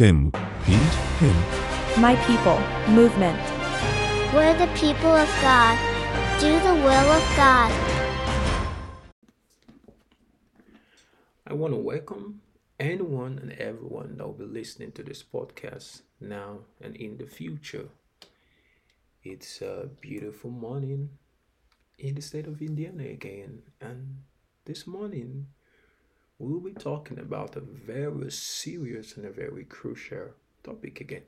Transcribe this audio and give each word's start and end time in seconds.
Tim, 0.00 0.32
Pete, 0.64 0.96
him. 1.20 1.36
My 2.00 2.16
People 2.24 2.58
movement. 2.88 3.38
We're 4.32 4.56
the 4.56 4.72
people 4.72 5.10
of 5.10 5.28
God. 5.42 5.76
Do 6.40 6.58
the 6.58 6.74
will 6.74 6.88
of 6.88 7.36
God. 7.36 7.70
I 11.46 11.52
want 11.52 11.74
to 11.74 11.76
welcome 11.76 12.40
anyone 12.78 13.40
and 13.42 13.52
everyone 13.52 14.16
that 14.16 14.26
will 14.26 14.32
be 14.32 14.46
listening 14.46 14.92
to 14.92 15.02
this 15.02 15.22
podcast 15.22 16.00
now 16.18 16.60
and 16.80 16.96
in 16.96 17.18
the 17.18 17.26
future. 17.26 17.90
It's 19.22 19.60
a 19.60 19.90
beautiful 20.00 20.50
morning 20.50 21.10
in 21.98 22.14
the 22.14 22.22
state 22.22 22.46
of 22.46 22.62
Indiana 22.62 23.04
again, 23.04 23.64
and 23.82 24.22
this 24.64 24.86
morning 24.86 25.48
we'll 26.40 26.58
be 26.58 26.72
talking 26.72 27.18
about 27.18 27.54
a 27.54 27.60
very 27.60 28.30
serious 28.30 29.16
and 29.16 29.26
a 29.26 29.30
very 29.30 29.64
crucial 29.64 30.30
topic 30.64 31.00
again. 31.00 31.22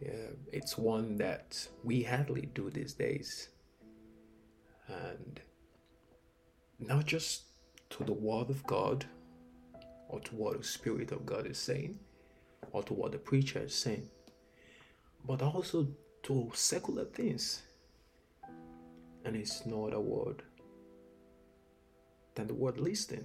Yeah, 0.00 0.30
it's 0.52 0.76
one 0.76 1.16
that 1.18 1.68
we 1.84 2.02
hardly 2.02 2.50
do 2.52 2.70
these 2.70 2.92
days, 2.92 3.48
and 4.88 5.40
not 6.80 7.06
just 7.06 7.44
to 7.90 8.02
the 8.02 8.12
Word 8.12 8.50
of 8.50 8.66
God 8.66 9.06
or 10.08 10.20
to 10.20 10.34
what 10.34 10.58
the 10.58 10.64
Spirit 10.64 11.12
of 11.12 11.24
God 11.24 11.46
is 11.46 11.56
saying 11.56 12.00
or 12.72 12.82
to 12.82 12.94
what 12.94 13.12
the 13.12 13.18
preacher 13.18 13.60
is 13.60 13.74
saying, 13.74 14.08
but 15.24 15.40
also 15.40 15.86
to 16.24 16.50
secular 16.52 17.04
things. 17.04 17.62
And 19.24 19.36
it's 19.36 19.64
no 19.66 19.86
other 19.86 20.00
word 20.00 20.42
than 22.34 22.48
the 22.48 22.54
word 22.54 22.78
listening. 22.78 23.24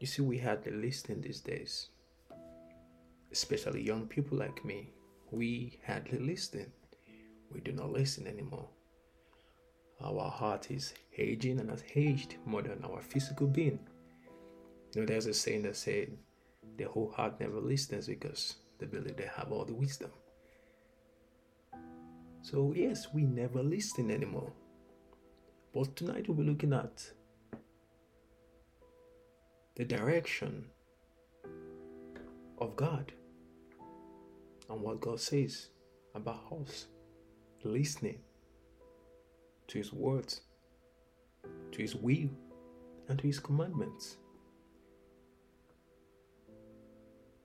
You 0.00 0.06
see, 0.06 0.22
we 0.22 0.38
had 0.38 0.58
hardly 0.64 0.72
listen 0.72 1.20
these 1.20 1.40
days, 1.40 1.88
especially 3.32 3.82
young 3.82 4.06
people 4.06 4.38
like 4.38 4.64
me. 4.64 4.92
We 5.32 5.80
hardly 5.86 6.18
listen. 6.18 6.72
We 7.52 7.60
do 7.60 7.72
not 7.72 7.90
listen 7.90 8.26
anymore. 8.26 8.68
Our 10.00 10.30
heart 10.30 10.70
is 10.70 10.94
aging 11.16 11.58
and 11.58 11.70
has 11.70 11.82
aged 11.96 12.36
more 12.44 12.62
than 12.62 12.84
our 12.84 13.00
physical 13.00 13.48
being. 13.48 13.80
You 14.94 15.00
know, 15.00 15.06
there's 15.06 15.26
a 15.26 15.34
saying 15.34 15.62
that 15.62 15.76
said, 15.76 16.16
the 16.76 16.84
whole 16.84 17.10
heart 17.10 17.40
never 17.40 17.60
listens 17.60 18.06
because 18.06 18.56
they 18.78 18.86
believe 18.86 19.16
they 19.16 19.28
have 19.36 19.50
all 19.50 19.64
the 19.64 19.74
wisdom. 19.74 20.10
So, 22.42 22.72
yes, 22.76 23.08
we 23.12 23.22
never 23.22 23.62
listen 23.62 24.12
anymore. 24.12 24.52
But 25.74 25.96
tonight 25.96 26.28
we'll 26.28 26.36
be 26.36 26.44
looking 26.44 26.72
at 26.72 27.10
the 29.78 29.84
direction 29.84 30.64
of 32.58 32.74
God 32.74 33.12
and 34.68 34.80
what 34.80 35.00
God 35.00 35.20
says 35.20 35.68
about 36.16 36.40
us 36.60 36.86
listening 37.62 38.18
to 39.68 39.78
His 39.78 39.92
words, 39.92 40.40
to 41.70 41.80
His 41.80 41.94
will, 41.94 42.28
and 43.08 43.20
to 43.20 43.26
His 43.28 43.38
commandments. 43.38 44.16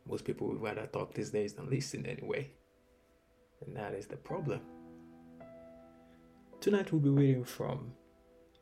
Most 0.10 0.26
people 0.26 0.48
would 0.48 0.62
rather 0.62 0.88
talk 0.88 1.14
these 1.14 1.30
days 1.30 1.54
than 1.54 1.70
listen 1.70 2.04
anyway. 2.08 2.50
And 3.64 3.76
that 3.78 3.94
is 3.94 4.08
the 4.08 4.18
problem. 4.18 4.62
Tonight 6.62 6.92
we'll 6.92 7.02
be 7.02 7.10
reading 7.10 7.44
from 7.44 7.94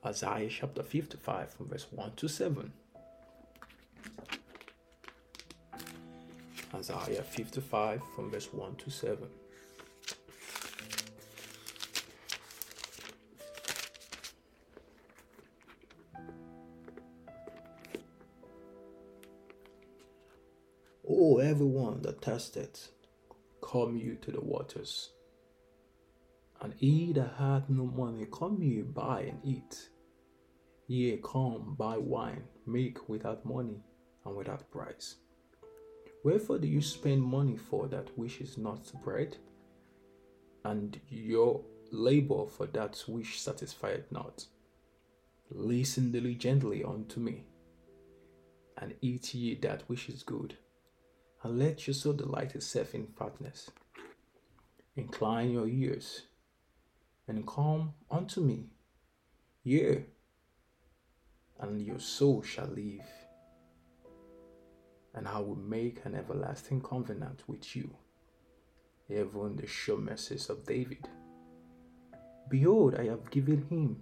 Isaiah 0.05 0.49
chapter 0.49 0.83
55 0.83 1.53
from 1.53 1.69
verse 1.69 1.87
1 1.89 2.15
to 2.17 2.27
7. 2.27 2.73
Isaiah 6.73 7.21
55 7.23 8.01
from 8.15 8.31
verse 8.31 8.53
1 8.53 8.75
to 8.77 8.89
7. 8.89 9.27
O 21.07 21.39
everyone 21.39 22.01
that 22.03 22.21
thirsteth, 22.21 22.89
come 23.61 23.97
you 23.97 24.15
to 24.15 24.31
the 24.31 24.39
waters. 24.39 25.09
And 26.61 26.73
he 26.73 27.11
that 27.13 27.33
hath 27.37 27.69
no 27.69 27.85
money, 27.85 28.27
come 28.31 28.61
ye 28.61 28.81
buy 28.81 29.21
and 29.21 29.39
eat. 29.43 29.89
Yea, 30.87 31.17
come 31.17 31.75
buy 31.77 31.97
wine, 31.97 32.43
make 32.65 33.09
without 33.09 33.43
money 33.45 33.83
and 34.25 34.35
without 34.35 34.71
price. 34.71 35.15
Wherefore 36.23 36.59
do 36.59 36.67
you 36.67 36.81
spend 36.81 37.23
money 37.23 37.57
for 37.57 37.87
that 37.87 38.15
which 38.17 38.41
is 38.41 38.57
not 38.57 38.91
bread, 39.03 39.37
and 40.63 40.99
your 41.09 41.61
labor 41.91 42.45
for 42.45 42.67
that 42.67 43.03
which 43.07 43.41
satisfieth 43.41 44.11
not? 44.11 44.45
Listen 45.49 46.11
diligently 46.11 46.83
unto 46.83 47.19
me, 47.19 47.43
and 48.77 48.93
eat 49.01 49.33
ye 49.33 49.55
that 49.55 49.83
which 49.87 50.09
is 50.09 50.21
good, 50.23 50.57
and 51.43 51.57
let 51.57 51.87
your 51.87 51.95
soul 51.95 52.13
delight 52.13 52.53
itself 52.55 52.93
in 52.93 53.07
fatness. 53.07 53.71
Incline 54.95 55.51
your 55.51 55.67
ears, 55.67 56.23
and 57.27 57.47
come 57.47 57.93
unto 58.11 58.41
me, 58.41 58.69
yea, 59.63 60.05
and 61.59 61.81
your 61.81 61.99
soul 61.99 62.43
shall 62.43 62.67
live 62.67 63.20
and 65.13 65.27
I 65.27 65.39
will 65.39 65.55
make 65.55 66.05
an 66.05 66.15
everlasting 66.15 66.81
covenant 66.81 67.43
with 67.47 67.75
you, 67.75 67.89
even 69.09 69.55
the 69.55 69.67
sure 69.67 69.97
mercies 69.97 70.49
of 70.49 70.65
David. 70.65 71.07
Behold, 72.49 72.95
I 72.95 73.05
have 73.05 73.29
given 73.29 73.65
him 73.69 73.97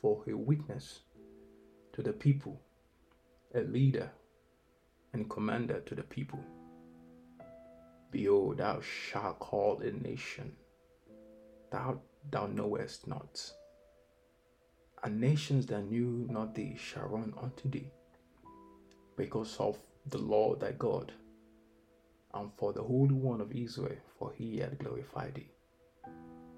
for 0.00 0.22
a 0.28 0.34
witness 0.34 1.00
to 1.92 2.02
the 2.02 2.12
people, 2.12 2.60
a 3.54 3.60
leader 3.60 4.10
and 5.12 5.28
commander 5.28 5.80
to 5.80 5.94
the 5.94 6.02
people. 6.02 6.40
Behold, 8.10 8.58
thou 8.58 8.80
shalt 8.80 9.38
call 9.38 9.80
a 9.80 9.90
nation 9.90 10.56
thou 11.72 11.98
thou 12.30 12.46
knowest 12.46 13.06
not, 13.06 13.52
and 15.02 15.20
nations 15.20 15.66
that 15.66 15.82
knew 15.82 16.26
not 16.30 16.54
thee 16.54 16.76
shall 16.76 17.08
run 17.08 17.32
unto 17.40 17.68
thee, 17.68 17.90
because 19.16 19.56
of 19.58 19.78
the 20.06 20.18
Lord 20.18 20.60
thy 20.60 20.72
God, 20.72 21.12
and 22.34 22.50
for 22.56 22.72
the 22.72 22.82
Holy 22.82 23.14
One 23.14 23.40
of 23.40 23.52
Israel, 23.52 23.96
for 24.18 24.32
he 24.32 24.58
hath 24.58 24.78
glorified 24.78 25.34
thee. 25.34 25.50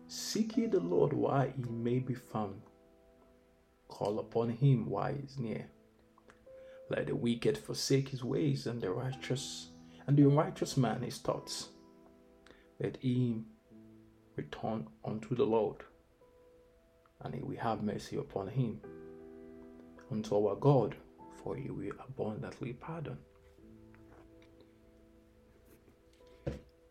Seek 0.07 0.57
ye 0.57 0.67
the 0.67 0.81
Lord 0.81 1.13
while 1.13 1.49
he 1.49 1.63
may 1.65 1.99
be 1.99 2.15
found. 2.15 2.63
Call 3.89 4.19
upon 4.19 4.51
him 4.51 4.89
while 4.89 5.13
he 5.13 5.21
is 5.21 5.39
near. 5.39 5.67
Let 6.91 7.07
the 7.07 7.17
wicked 7.17 7.57
forsake 7.57 8.09
his 8.11 8.23
ways, 8.23 8.67
and 8.67 8.81
the 8.81 8.91
righteous 8.91 9.71
and 10.07 10.17
the 10.17 10.23
unrighteous 10.23 10.77
man 10.77 11.03
his 11.03 11.19
thoughts. 11.19 11.69
Let 12.79 12.97
him 12.99 13.47
return 14.37 14.89
unto 15.05 15.35
the 15.35 15.45
Lord, 15.47 15.77
and 17.23 17.35
he 17.35 17.41
will 17.41 17.57
have 17.57 17.83
mercy 17.83 18.17
upon 18.17 18.49
him. 18.49 18.81
Unto 20.11 20.47
our 20.47 20.57
God, 20.57 20.95
for 21.43 21.57
he 21.57 21.71
will 21.71 21.93
abundantly 22.07 22.75
pardon. 22.75 23.17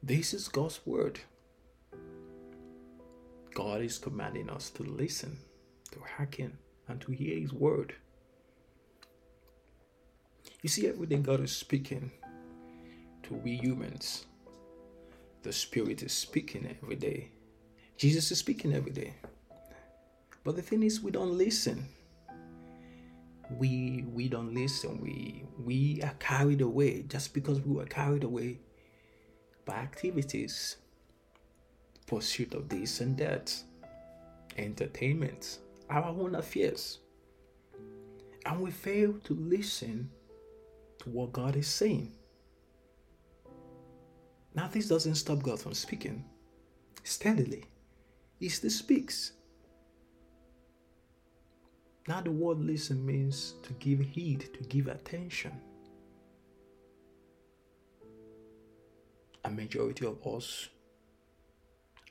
This 0.05 0.33
is 0.33 0.49
God's 0.49 0.81
word. 0.85 1.21
God 3.55 3.81
is 3.81 3.97
commanding 3.97 4.49
us 4.49 4.69
to 4.71 4.83
listen, 4.83 5.37
to 5.91 5.99
hearken, 6.17 6.57
and 6.89 6.99
to 6.99 7.13
hear 7.13 7.39
His 7.39 7.53
word. 7.53 7.95
You 10.61 10.67
see, 10.67 10.89
every 10.89 11.07
day 11.07 11.19
God 11.19 11.39
is 11.39 11.55
speaking 11.55 12.11
to 13.23 13.33
we 13.33 13.51
humans. 13.51 14.25
The 15.41 15.53
Spirit 15.53 16.03
is 16.03 16.11
speaking 16.11 16.67
every 16.67 16.97
day. 16.97 17.29
Jesus 17.95 18.29
is 18.29 18.39
speaking 18.39 18.73
every 18.73 18.91
day. 18.91 19.13
But 20.43 20.57
the 20.57 20.61
thing 20.61 20.83
is, 20.83 20.99
we 20.99 21.11
don't 21.11 21.37
listen. 21.37 21.87
We 23.51 24.03
we 24.11 24.27
don't 24.27 24.53
listen. 24.53 24.99
We 24.99 25.45
we 25.57 26.01
are 26.03 26.15
carried 26.19 26.59
away 26.59 27.03
just 27.03 27.33
because 27.33 27.61
we 27.61 27.73
were 27.73 27.85
carried 27.85 28.25
away 28.25 28.59
by 29.65 29.73
activities, 29.73 30.77
pursuit 32.07 32.53
of 32.53 32.69
this 32.69 33.01
and 33.01 33.17
that, 33.17 33.55
entertainment, 34.57 35.59
our 35.89 36.05
own 36.05 36.35
affairs. 36.35 36.99
And 38.45 38.59
we 38.61 38.71
fail 38.71 39.13
to 39.23 39.33
listen 39.33 40.09
to 40.99 41.09
what 41.09 41.31
God 41.31 41.55
is 41.55 41.67
saying. 41.67 42.11
Now, 44.55 44.67
this 44.67 44.87
doesn't 44.87 45.15
stop 45.15 45.41
God 45.41 45.59
from 45.59 45.73
speaking 45.73 46.25
steadily, 47.03 47.65
He 48.39 48.49
still 48.49 48.69
speaks. 48.69 49.33
Now, 52.07 52.19
the 52.21 52.31
word 52.31 52.59
listen 52.59 53.05
means 53.05 53.55
to 53.63 53.73
give 53.73 54.01
heed, 54.01 54.49
to 54.53 54.63
give 54.67 54.87
attention. 54.87 55.53
A 59.43 59.49
majority 59.49 60.05
of 60.05 60.25
us 60.25 60.69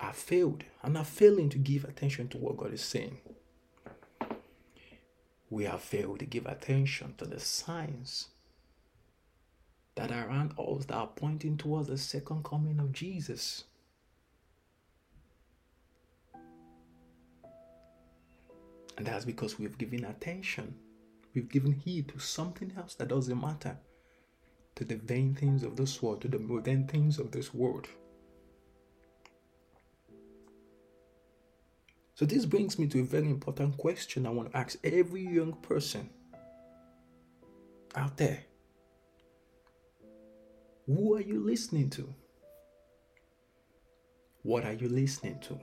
are 0.01 0.13
failed 0.13 0.65
and 0.83 0.99
are 0.99 1.05
failing 1.05 1.49
to 1.49 1.59
give 1.59 1.85
attention 1.85 2.29
to 2.29 2.39
what 2.39 2.57
God 2.57 2.75
is 2.75 2.83
saying. 2.83 3.19
We 5.49 5.65
have 5.65 5.83
failed 5.83 6.19
to 6.21 6.27
give 6.27 6.47
attention 6.47 7.15
to 7.19 7.27
the 7.27 7.39
signs 7.39 8.29
that 9.95 10.11
are 10.11 10.27
around 10.27 10.55
us 10.59 10.87
that 10.87 10.95
are 10.95 11.07
pointing 11.07 11.57
towards 11.57 11.89
the 11.89 11.99
second 11.99 12.45
coming 12.45 12.81
of 12.81 12.93
Jesus. 12.93 13.65
And 18.97 19.07
that's 19.07 19.25
because 19.25 19.59
we've 19.59 19.79
given 19.79 20.05
attention, 20.05 20.75
we've 21.35 21.49
given 21.49 21.73
heed 21.73 22.09
to 22.09 22.19
something 22.19 22.73
else 22.77 22.95
that 22.95 23.09
doesn't 23.09 23.41
matter, 23.41 23.77
to 24.77 24.85
the 24.85 24.97
vain 24.97 25.35
things 25.35 25.63
of 25.63 25.77
this 25.77 26.03
world, 26.03 26.23
to 26.23 26.29
the 26.29 26.39
vain 26.39 26.87
things 26.87 27.19
of 27.19 27.31
this 27.31 27.53
world. 27.53 27.89
So, 32.15 32.27
this 32.27 32.45
brings 32.45 32.79
me 32.79 32.87
to 32.89 33.01
a 33.01 33.05
very 33.05 33.29
important 33.29 33.77
question 33.77 34.27
I 34.27 34.31
want 34.31 34.53
to 34.53 34.57
ask 34.57 34.79
every 34.85 35.23
young 35.23 35.55
person 35.55 36.09
out 37.97 38.17
there. 38.17 38.45
Who 40.87 41.17
are 41.17 41.21
you 41.21 41.41
listening 41.41 41.91
to? 41.91 42.15
What 44.43 44.65
are 44.65 44.73
you 44.73 44.89
listening 44.89 45.39
to? 45.41 45.59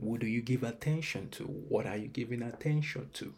Who 0.00 0.18
do 0.18 0.26
you 0.26 0.42
give 0.42 0.62
attention 0.62 1.30
to? 1.30 1.44
What 1.44 1.86
are 1.86 1.96
you 1.96 2.08
giving 2.08 2.42
attention 2.42 3.10
to? 3.14 3.34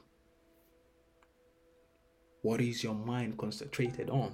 What 2.42 2.60
is 2.60 2.82
your 2.82 2.94
mind 2.94 3.36
concentrated 3.38 4.08
on? 4.08 4.32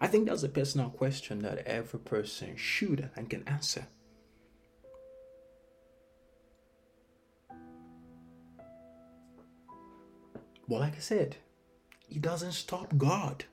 I 0.00 0.06
think 0.06 0.28
that's 0.28 0.44
a 0.44 0.48
personal 0.48 0.90
question 0.90 1.40
that 1.40 1.66
every 1.66 1.98
person 1.98 2.56
should 2.56 3.10
and 3.16 3.28
can 3.28 3.42
answer. 3.48 3.86
But 10.68 10.80
like 10.80 10.96
I 10.96 11.00
said, 11.00 11.36
it 12.10 12.22
doesn't 12.22 12.52
stop 12.52 12.96
God 12.96 13.44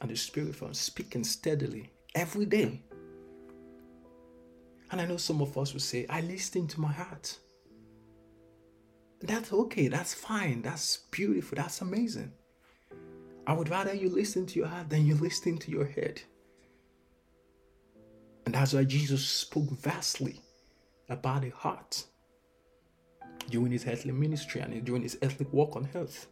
and 0.00 0.10
the 0.10 0.16
Spirit 0.16 0.54
from 0.54 0.72
speaking 0.72 1.24
steadily 1.24 1.90
every 2.14 2.46
day. 2.46 2.80
And 4.90 5.00
I 5.00 5.04
know 5.04 5.16
some 5.16 5.42
of 5.42 5.58
us 5.58 5.72
will 5.72 5.80
say, 5.80 6.06
I 6.08 6.22
listen 6.22 6.66
to 6.68 6.80
my 6.80 6.92
heart. 6.92 7.38
That's 9.20 9.52
okay, 9.52 9.88
that's 9.88 10.14
fine, 10.14 10.62
that's 10.62 10.98
beautiful, 11.10 11.56
that's 11.56 11.80
amazing. 11.80 12.32
I 13.46 13.52
would 13.52 13.68
rather 13.68 13.94
you 13.94 14.10
listen 14.10 14.46
to 14.46 14.58
your 14.58 14.68
heart 14.68 14.90
than 14.90 15.06
you 15.06 15.14
listen 15.14 15.58
to 15.58 15.70
your 15.70 15.86
head. 15.86 16.22
And 18.46 18.54
that's 18.54 18.74
why 18.74 18.84
Jesus 18.84 19.26
spoke 19.26 19.70
vastly 19.70 20.40
about 21.08 21.42
the 21.42 21.50
heart 21.50 22.04
during 23.50 23.72
his 23.72 23.86
earthly 23.86 24.12
ministry 24.12 24.60
and 24.60 24.84
during 24.84 25.02
his 25.02 25.18
earthly 25.22 25.46
walk 25.50 25.76
on 25.76 25.88
earth. 25.94 26.28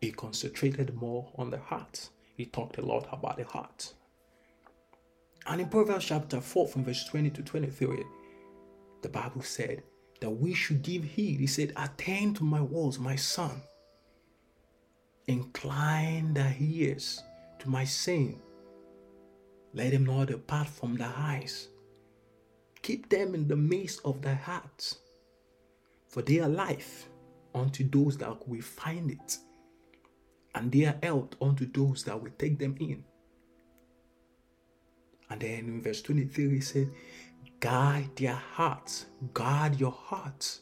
He 0.00 0.10
concentrated 0.10 0.94
more 0.94 1.30
on 1.36 1.50
the 1.50 1.58
heart. 1.58 2.08
He 2.36 2.46
talked 2.46 2.78
a 2.78 2.84
lot 2.84 3.08
about 3.12 3.36
the 3.36 3.44
heart. 3.44 3.94
And 5.46 5.60
in 5.60 5.68
Proverbs 5.68 6.06
chapter 6.06 6.40
4, 6.40 6.68
from 6.68 6.84
verse 6.84 7.04
20 7.04 7.30
to 7.30 7.42
23, 7.42 8.02
the 9.02 9.08
Bible 9.08 9.42
said 9.42 9.82
that 10.24 10.30
we 10.30 10.54
should 10.54 10.80
give 10.80 11.04
heed. 11.04 11.38
He 11.38 11.46
said, 11.46 11.74
Attend 11.76 12.36
to 12.36 12.44
my 12.44 12.62
words, 12.62 12.98
my 12.98 13.14
son. 13.14 13.60
Incline 15.26 16.32
thy 16.32 16.56
ears 16.58 17.22
to 17.58 17.68
my 17.68 17.84
saying. 17.84 18.40
Let 19.74 19.92
them 19.92 20.06
not 20.06 20.28
depart 20.28 20.68
from 20.68 20.96
thy 20.96 21.12
eyes. 21.14 21.68
Keep 22.80 23.10
them 23.10 23.34
in 23.34 23.46
the 23.48 23.56
midst 23.56 24.00
of 24.06 24.22
thy 24.22 24.32
heart, 24.32 24.94
for 26.08 26.22
they 26.22 26.40
are 26.40 26.48
life 26.48 27.10
unto 27.54 27.86
those 27.86 28.16
that 28.16 28.48
will 28.48 28.62
find 28.62 29.10
it, 29.10 29.36
and 30.54 30.72
they 30.72 30.86
are 30.86 30.96
health 31.02 31.34
unto 31.38 31.66
those 31.66 32.02
that 32.04 32.18
will 32.18 32.32
take 32.38 32.58
them 32.58 32.76
in. 32.80 33.04
And 35.28 35.40
then 35.42 35.58
in 35.58 35.82
verse 35.82 36.00
23, 36.00 36.48
he 36.48 36.60
said, 36.60 36.90
Guide 37.64 38.10
their 38.16 38.34
hearts, 38.34 39.06
guard 39.32 39.80
your 39.80 39.90
hearts, 39.90 40.60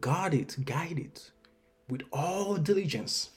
guard 0.00 0.32
it, 0.32 0.56
guide 0.64 0.98
it 0.98 1.30
with 1.90 2.00
all 2.10 2.56
diligence. 2.56 3.28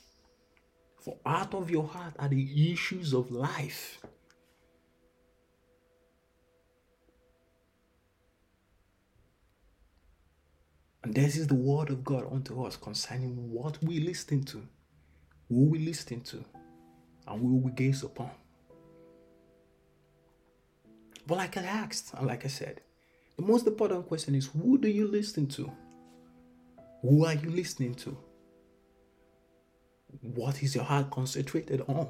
For 1.03 1.17
out 1.25 1.53
of 1.53 1.69
your 1.69 1.83
heart 1.83 2.13
are 2.17 2.29
the 2.29 2.71
issues 2.71 3.13
of 3.13 3.29
life. 3.29 3.99
And 11.03 11.13
this 11.13 11.35
is 11.35 11.47
the 11.47 11.55
word 11.55 11.89
of 11.89 12.05
God 12.05 12.25
unto 12.31 12.63
us 12.63 12.77
concerning 12.77 13.51
what 13.51 13.83
we 13.83 13.99
listen 13.99 14.45
to, 14.45 14.65
who 15.49 15.65
we 15.65 15.79
listen 15.79 16.21
to, 16.21 16.45
and 17.27 17.41
who 17.41 17.57
we 17.57 17.71
gaze 17.71 18.03
upon. 18.03 18.31
But 21.29 21.37
like 21.37 21.57
I 21.57 21.61
asked, 21.61 22.15
and 22.15 22.25
like 22.25 22.43
I 22.43 22.47
said, 22.47 22.81
the 23.37 23.43
most 23.43 23.67
important 23.67 24.07
question 24.07 24.33
is 24.33 24.47
who 24.47 24.79
do 24.79 24.89
you 24.89 25.07
listen 25.07 25.45
to? 25.49 25.71
Who 27.03 27.23
are 27.23 27.35
you 27.35 27.51
listening 27.51 27.93
to? 27.95 28.17
What 30.21 30.63
is 30.63 30.73
your 30.73 30.85
heart 30.85 31.11
concentrated 31.11 31.81
on? 31.87 32.09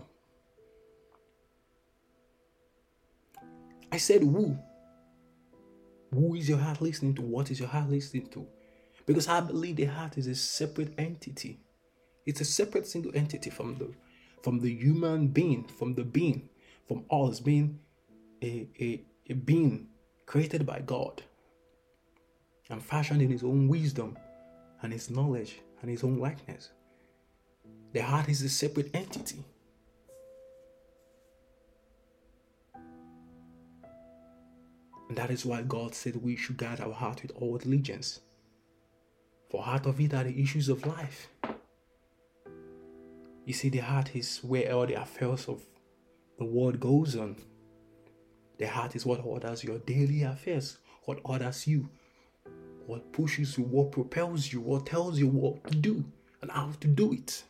I 3.92 3.98
said 3.98 4.22
who. 4.22 4.58
Who 6.14 6.36
is 6.36 6.48
your 6.48 6.60
heart 6.60 6.80
listening 6.80 7.16
to? 7.16 7.22
What 7.22 7.52
is 7.52 7.60
your 7.60 7.68
heart 7.68 7.90
listening 7.90 8.28
to? 8.28 8.48
Because 9.06 9.28
I 9.28 9.42
believe 9.42 9.76
the 9.76 9.86
heart 9.86 10.18
is 10.18 10.28
a 10.28 10.36
separate 10.36 10.94
entity. 10.98 11.60
It's 12.26 12.40
a 12.40 12.46
separate 12.46 12.88
single 12.88 13.12
entity 13.14 13.50
from 13.50 13.76
the 13.80 13.92
from 14.44 14.62
the 14.62 14.74
human 14.74 15.28
being, 15.28 15.66
from 15.66 15.96
the 15.96 16.06
being, 16.06 16.48
from 16.88 17.04
all 17.10 17.30
us 17.30 17.42
being 17.42 17.80
a, 18.42 18.68
a, 18.80 19.02
a 19.30 19.34
being 19.34 19.88
created 20.26 20.66
by 20.66 20.80
God 20.80 21.24
and 22.70 22.84
fashioned 22.84 23.22
in 23.22 23.32
his 23.32 23.44
own 23.44 23.68
wisdom 23.68 24.18
and 24.82 24.94
his 24.94 25.10
knowledge 25.10 25.60
and 25.82 25.90
his 25.90 26.04
own 26.04 26.18
likeness. 26.18 26.70
The 27.94 28.02
heart 28.02 28.30
is 28.30 28.42
a 28.44 28.50
separate 28.50 28.92
entity. 28.94 29.44
And 35.08 35.18
that 35.18 35.32
is 35.32 35.44
why 35.44 35.64
God 35.64 35.96
said 35.96 36.18
we 36.18 36.36
should 36.36 36.58
guard 36.58 36.80
our 36.80 36.94
heart 36.94 37.24
with 37.24 37.32
all 37.36 37.58
diligence. 37.58 38.20
For 39.50 39.66
out 39.68 39.88
of 39.88 40.00
it 40.00 40.14
are 40.14 40.24
the 40.24 40.40
issues 40.40 40.70
of 40.70 40.86
life. 40.86 41.30
You 43.46 43.54
see, 43.54 43.70
the 43.70 43.80
heart 43.80 44.16
is 44.16 44.38
where 44.44 44.72
all 44.72 44.86
the 44.86 45.02
affairs 45.02 45.48
of 45.48 45.66
the 46.38 46.46
world 46.46 46.80
goes 46.80 47.16
on. 47.16 47.36
The 48.60 48.68
heart 48.68 48.96
is 48.96 49.06
what 49.06 49.24
orders 49.24 49.64
your 49.64 49.80
daily 49.80 50.24
affairs, 50.24 50.78
what 51.06 51.20
orders 51.24 51.66
you, 51.66 51.90
what 52.86 53.12
pushes 53.14 53.58
you, 53.58 53.64
what 53.64 53.92
propels 53.92 54.52
you, 54.52 54.60
what 54.60 54.86
tells 54.86 55.18
you 55.18 55.28
what 55.28 55.64
to 55.66 55.76
do 55.76 56.04
and 56.42 56.52
how 56.52 56.72
to 56.82 56.88
do 56.88 57.14
it. 57.14 57.44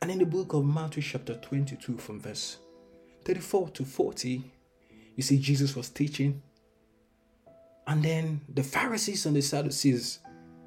And 0.00 0.10
in 0.10 0.18
the 0.18 0.26
book 0.26 0.52
of 0.52 0.64
Matthew, 0.64 1.02
chapter 1.02 1.36
22, 1.36 1.96
from 1.96 2.20
verse 2.20 2.56
34 3.24 3.68
to 3.70 3.84
40, 3.84 4.42
you 5.14 5.22
see 5.22 5.38
Jesus 5.38 5.76
was 5.76 5.88
teaching. 5.90 6.42
And 7.86 8.02
then 8.02 8.40
the 8.52 8.64
Pharisees 8.64 9.26
and 9.26 9.36
the 9.36 9.42
Sadducees 9.42 10.18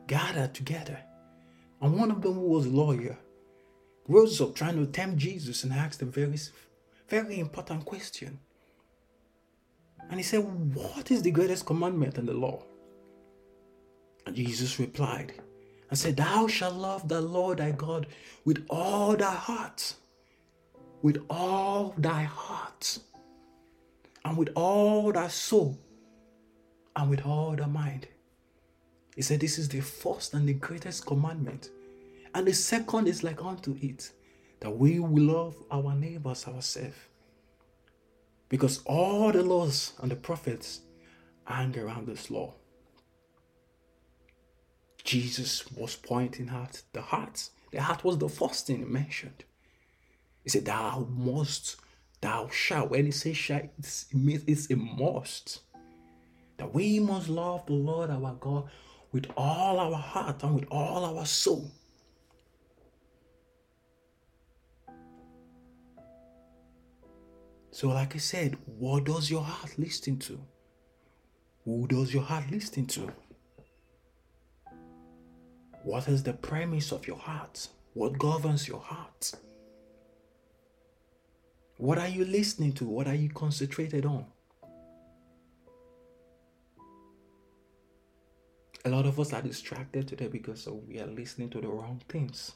gathered 0.07 0.53
together. 0.53 0.97
And 1.81 1.99
one 1.99 2.11
of 2.11 2.21
them, 2.21 2.37
was 2.41 2.65
a 2.65 2.69
lawyer, 2.69 3.17
rose 4.07 4.39
up 4.41 4.55
trying 4.55 4.77
to 4.77 4.91
tempt 4.91 5.17
Jesus 5.17 5.63
and 5.63 5.73
asked 5.73 6.01
a 6.01 6.05
very, 6.05 6.37
very 7.07 7.39
important 7.39 7.85
question. 7.85 8.39
And 10.09 10.19
he 10.19 10.23
said, 10.23 10.39
What 10.75 11.11
is 11.11 11.21
the 11.21 11.31
greatest 11.31 11.65
commandment 11.65 12.17
in 12.17 12.25
the 12.25 12.33
law? 12.33 12.63
And 14.25 14.35
Jesus 14.35 14.79
replied, 14.79 15.33
and 15.89 15.97
said, 15.97 16.17
Thou 16.17 16.47
shalt 16.47 16.75
love 16.75 17.07
the 17.07 17.21
Lord 17.21 17.59
thy 17.59 17.71
God 17.71 18.07
with 18.43 18.65
all 18.69 19.15
thy 19.15 19.33
heart, 19.33 19.95
with 21.01 21.23
all 21.29 21.93
thy 21.97 22.23
heart, 22.23 22.99
and 24.23 24.37
with 24.37 24.49
all 24.55 25.11
thy 25.11 25.27
soul, 25.27 25.77
and 26.95 27.09
with 27.09 27.25
all 27.25 27.55
thy 27.55 27.65
mind. 27.65 28.07
He 29.15 29.21
said, 29.21 29.39
This 29.39 29.57
is 29.57 29.69
the 29.69 29.81
first 29.81 30.33
and 30.33 30.47
the 30.47 30.53
greatest 30.53 31.05
commandment. 31.05 31.69
And 32.35 32.45
the 32.45 32.53
second 32.53 33.07
is 33.07 33.23
like 33.23 33.41
unto 33.41 33.77
it 33.81 34.11
that 34.59 34.69
we 34.69 34.99
will 34.99 35.23
love 35.23 35.55
our 35.71 35.95
neighbors 35.95 36.45
ourselves. 36.45 36.97
Because 38.49 38.83
all 38.85 39.31
the 39.31 39.41
laws 39.41 39.93
and 40.01 40.11
the 40.11 40.17
prophets 40.17 40.81
hang 41.45 41.79
around 41.79 42.07
this 42.07 42.29
law. 42.29 42.53
Jesus 45.05 45.65
was 45.71 45.95
pointing 45.95 46.49
at 46.49 46.81
the 46.91 47.01
heart. 47.01 47.49
The 47.71 47.81
heart 47.81 48.03
was 48.03 48.17
the 48.17 48.27
first 48.27 48.67
thing 48.67 48.79
he 48.79 48.83
mentioned. 48.83 49.45
He 50.43 50.49
said, 50.49 50.65
Thou 50.65 51.07
must, 51.09 51.77
thou 52.19 52.49
shalt. 52.49 52.89
When 52.89 53.05
he 53.05 53.11
says 53.11 53.37
shall, 53.37 53.61
it's, 53.79 54.07
it's 54.11 54.69
a 54.69 54.75
must. 54.75 55.61
That 56.57 56.73
we 56.73 56.99
must 56.99 57.29
love 57.29 57.65
the 57.65 57.73
Lord 57.73 58.09
our 58.09 58.33
God 58.33 58.67
with 59.13 59.27
all 59.37 59.79
our 59.79 59.95
heart 59.95 60.43
and 60.43 60.55
with 60.55 60.65
all 60.69 61.05
our 61.05 61.25
soul. 61.25 61.71
So, 67.75 67.89
like 67.89 68.15
I 68.15 68.19
said, 68.19 68.57
what 68.65 69.03
does 69.03 69.29
your 69.29 69.41
heart 69.41 69.77
listen 69.77 70.17
to? 70.19 70.39
Who 71.65 71.85
does 71.87 72.13
your 72.13 72.23
heart 72.23 72.45
listen 72.49 72.85
to? 72.85 73.11
What 75.83 76.07
is 76.07 76.23
the 76.23 76.31
premise 76.31 76.93
of 76.93 77.05
your 77.05 77.17
heart? 77.17 77.67
What 77.93 78.17
governs 78.17 78.65
your 78.65 78.79
heart? 78.79 79.33
What 81.75 81.97
are 81.97 82.07
you 82.07 82.23
listening 82.23 82.71
to? 82.75 82.85
What 82.85 83.09
are 83.09 83.13
you 83.13 83.27
concentrated 83.27 84.05
on? 84.05 84.25
A 88.85 88.89
lot 88.89 89.05
of 89.05 89.19
us 89.19 89.33
are 89.33 89.41
distracted 89.41 90.07
today 90.07 90.29
because 90.29 90.65
we 90.87 91.01
are 91.01 91.07
listening 91.07 91.49
to 91.49 91.59
the 91.59 91.67
wrong 91.67 92.01
things. 92.07 92.53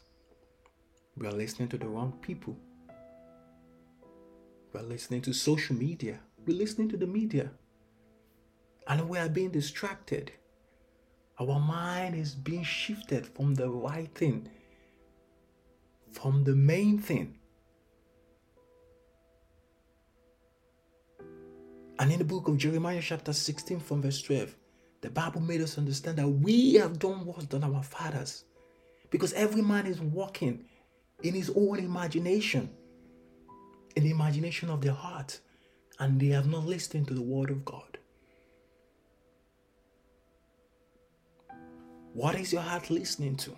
We 1.17 1.27
are 1.27 1.33
listening 1.33 1.67
to 1.67 1.77
the 1.77 1.89
wrong 1.89 2.17
people. 2.21 2.55
We're 4.71 4.81
listening 4.81 5.21
to 5.23 5.33
social 5.33 5.75
media. 5.75 6.19
We're 6.45 6.57
listening 6.57 6.89
to 6.89 6.97
the 6.97 7.07
media. 7.07 7.49
And 8.87 9.09
we 9.09 9.17
are 9.17 9.27
being 9.27 9.49
distracted. 9.49 10.31
Our 11.39 11.59
mind 11.59 12.15
is 12.15 12.35
being 12.35 12.63
shifted 12.63 13.25
from 13.25 13.55
the 13.55 13.69
right 13.69 14.13
thing, 14.13 14.47
from 16.11 16.43
the 16.43 16.55
main 16.55 16.99
thing. 16.99 17.39
And 21.97 22.11
in 22.11 22.19
the 22.19 22.25
book 22.25 22.47
of 22.47 22.57
Jeremiah, 22.57 23.01
chapter 23.01 23.33
16, 23.33 23.79
from 23.79 24.03
verse 24.03 24.21
12, 24.21 24.55
the 25.01 25.09
Bible 25.09 25.41
made 25.41 25.61
us 25.61 25.77
understand 25.77 26.17
that 26.17 26.27
we 26.27 26.75
have 26.75 26.99
done 26.99 27.25
worse 27.25 27.45
than 27.45 27.63
our 27.63 27.81
fathers. 27.81 28.45
Because 29.09 29.33
every 29.33 29.63
man 29.63 29.87
is 29.87 29.99
walking 29.99 30.65
in 31.23 31.33
his 31.33 31.51
own 31.55 31.79
imagination 31.79 32.69
in 33.95 34.03
the 34.03 34.11
imagination 34.11 34.69
of 34.69 34.81
their 34.81 34.93
heart, 34.93 35.39
and 35.99 36.19
they 36.19 36.27
have 36.27 36.47
not 36.47 36.65
listened 36.65 37.07
to 37.07 37.13
the 37.13 37.21
word 37.21 37.49
of 37.49 37.65
God. 37.65 37.97
What 42.13 42.35
is 42.35 42.51
your 42.51 42.61
heart 42.61 42.89
listening 42.89 43.35
to? 43.37 43.55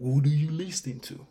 Who 0.00 0.20
do 0.20 0.28
you 0.28 0.50
listen 0.50 1.00
to? 1.00 1.26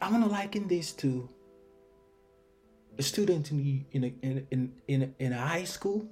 I'm 0.00 0.12
gonna 0.12 0.28
liken 0.28 0.68
this 0.68 0.92
to 0.92 1.28
a 2.96 3.02
student 3.02 3.50
in 3.50 3.58
the, 3.58 3.84
in 3.92 4.04
a, 4.04 4.14
in 4.24 4.72
in, 4.86 5.14
in 5.18 5.32
a 5.32 5.38
high 5.38 5.64
school 5.64 6.08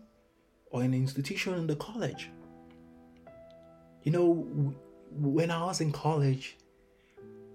or 0.71 0.83
an 0.83 0.93
institution 0.93 1.55
in 1.55 1.67
the 1.67 1.77
college. 1.77 2.29
You 4.07 4.13
know, 4.13 4.35
when 5.11 5.51
I 5.51 5.65
was 5.65 5.81
in 5.81 5.91
college, 5.91 6.57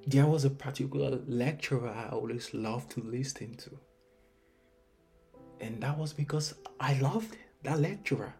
there 0.05 0.25
was 0.25 0.43
a 0.43 0.49
particular 0.49 1.17
lecturer 1.25 1.87
I 1.87 2.09
always 2.09 2.53
loved 2.53 2.91
to 2.91 2.99
listen 2.99 3.55
to. 3.55 3.69
And 5.61 5.81
that 5.81 5.97
was 5.97 6.11
because 6.11 6.53
I 6.77 6.99
loved 6.99 7.37
that 7.63 7.79
lecturer. 7.79 8.33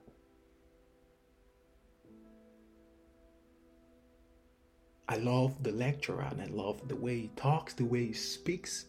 I 5.08 5.16
love 5.16 5.64
the 5.64 5.72
lecturer 5.72 6.28
and 6.30 6.42
I 6.42 6.48
love 6.48 6.90
the 6.90 6.98
way 6.98 7.18
he 7.18 7.32
talks, 7.38 7.74
the 7.76 7.86
way 7.86 8.08
he 8.08 8.14
speaks, 8.14 8.88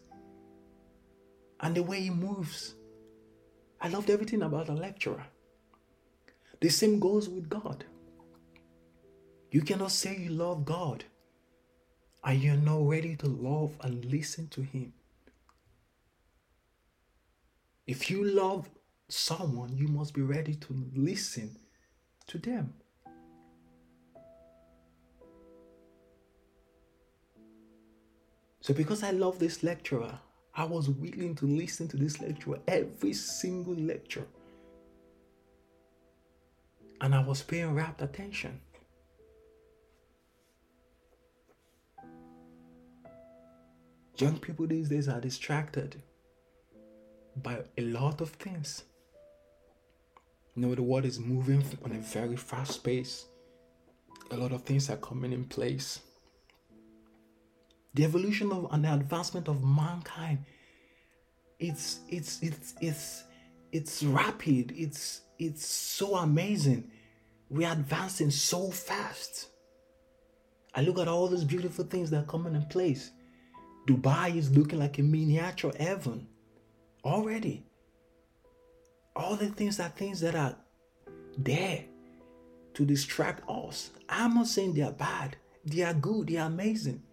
and 1.61 1.73
the 1.75 1.83
way 1.83 2.01
he 2.01 2.09
moves. 2.09 2.75
I 3.79 3.87
loved 3.87 4.09
everything 4.09 4.41
about 4.41 4.65
the 4.65 4.73
lecturer. 4.73 5.25
The 6.59 6.67
same 6.67 6.99
goes 6.99 7.29
with 7.29 7.47
God. 7.47 7.85
You 9.53 9.61
cannot 9.61 9.91
say 9.91 10.17
you 10.17 10.31
love 10.31 10.65
God 10.65 11.03
and 12.23 12.41
you're 12.41 12.55
not 12.55 12.87
ready 12.87 13.15
to 13.17 13.27
love 13.27 13.77
and 13.81 14.03
listen 14.03 14.47
to 14.47 14.63
Him. 14.63 14.93
If 17.85 18.09
you 18.09 18.23
love 18.23 18.67
someone, 19.09 19.77
you 19.77 19.87
must 19.87 20.15
be 20.15 20.23
ready 20.23 20.55
to 20.55 20.89
listen 20.95 21.55
to 22.25 22.39
them. 22.39 22.73
So, 28.61 28.73
because 28.73 29.03
I 29.03 29.11
love 29.11 29.37
this 29.37 29.61
lecturer, 29.61 30.17
I 30.55 30.63
was 30.63 30.89
willing 30.89 31.35
to 31.35 31.45
listen 31.45 31.87
to 31.89 31.97
this 31.97 32.19
lecturer 32.19 32.57
every 32.67 33.13
single 33.13 33.75
lecture. 33.75 34.25
And 37.01 37.13
I 37.13 37.21
was 37.21 37.43
paying 37.43 37.75
rapt 37.75 38.01
attention. 38.01 38.59
Young 44.23 44.37
people 44.37 44.65
these 44.65 44.87
days 44.87 45.09
are 45.09 45.19
distracted 45.19 46.01
by 47.35 47.59
a 47.77 47.81
lot 47.81 48.21
of 48.21 48.29
things. 48.29 48.85
You 50.55 50.61
know, 50.61 50.75
the 50.75 50.81
world 50.81 51.03
is 51.03 51.19
moving 51.19 51.61
on 51.83 51.91
a 51.91 51.99
very 51.99 52.37
fast 52.37 52.85
pace. 52.85 53.25
A 54.31 54.37
lot 54.37 54.53
of 54.53 54.61
things 54.61 54.89
are 54.89 54.95
coming 54.95 55.33
in 55.33 55.43
place. 55.43 55.99
The 57.95 58.05
evolution 58.05 58.53
of 58.53 58.69
and 58.71 58.85
the 58.85 58.93
advancement 58.93 59.49
of 59.49 59.61
mankind, 59.61 60.45
it's 61.59 61.99
it's 62.07 62.41
it's 62.41 62.75
it's 62.79 63.23
it's 63.73 64.03
rapid. 64.03 64.71
It's 64.73 65.23
it's 65.37 65.65
so 65.65 66.15
amazing. 66.15 66.89
We're 67.49 67.73
advancing 67.73 68.31
so 68.31 68.71
fast. 68.71 69.49
I 70.73 70.79
look 70.81 70.97
at 70.97 71.09
all 71.09 71.27
those 71.27 71.43
beautiful 71.43 71.83
things 71.83 72.09
that 72.11 72.23
are 72.23 72.31
coming 72.31 72.55
in 72.55 72.65
place. 72.67 73.11
Dubai 73.87 74.35
is 74.35 74.55
looking 74.55 74.79
like 74.79 74.97
a 74.99 75.01
miniature 75.01 75.73
heaven 75.77 76.27
already. 77.03 77.65
All 79.15 79.35
the 79.35 79.47
things 79.47 79.79
are 79.79 79.89
things 79.89 80.21
that 80.21 80.35
are 80.35 80.55
there 81.37 81.85
to 82.73 82.85
distract 82.85 83.47
us. 83.49 83.91
I'm 84.09 84.35
not 84.35 84.47
saying 84.47 84.73
they 84.73 84.81
are 84.81 84.91
bad, 84.91 85.37
they 85.65 85.83
are 85.83 85.93
good, 85.93 86.27
they 86.27 86.37
are 86.37 86.47
amazing. 86.47 87.03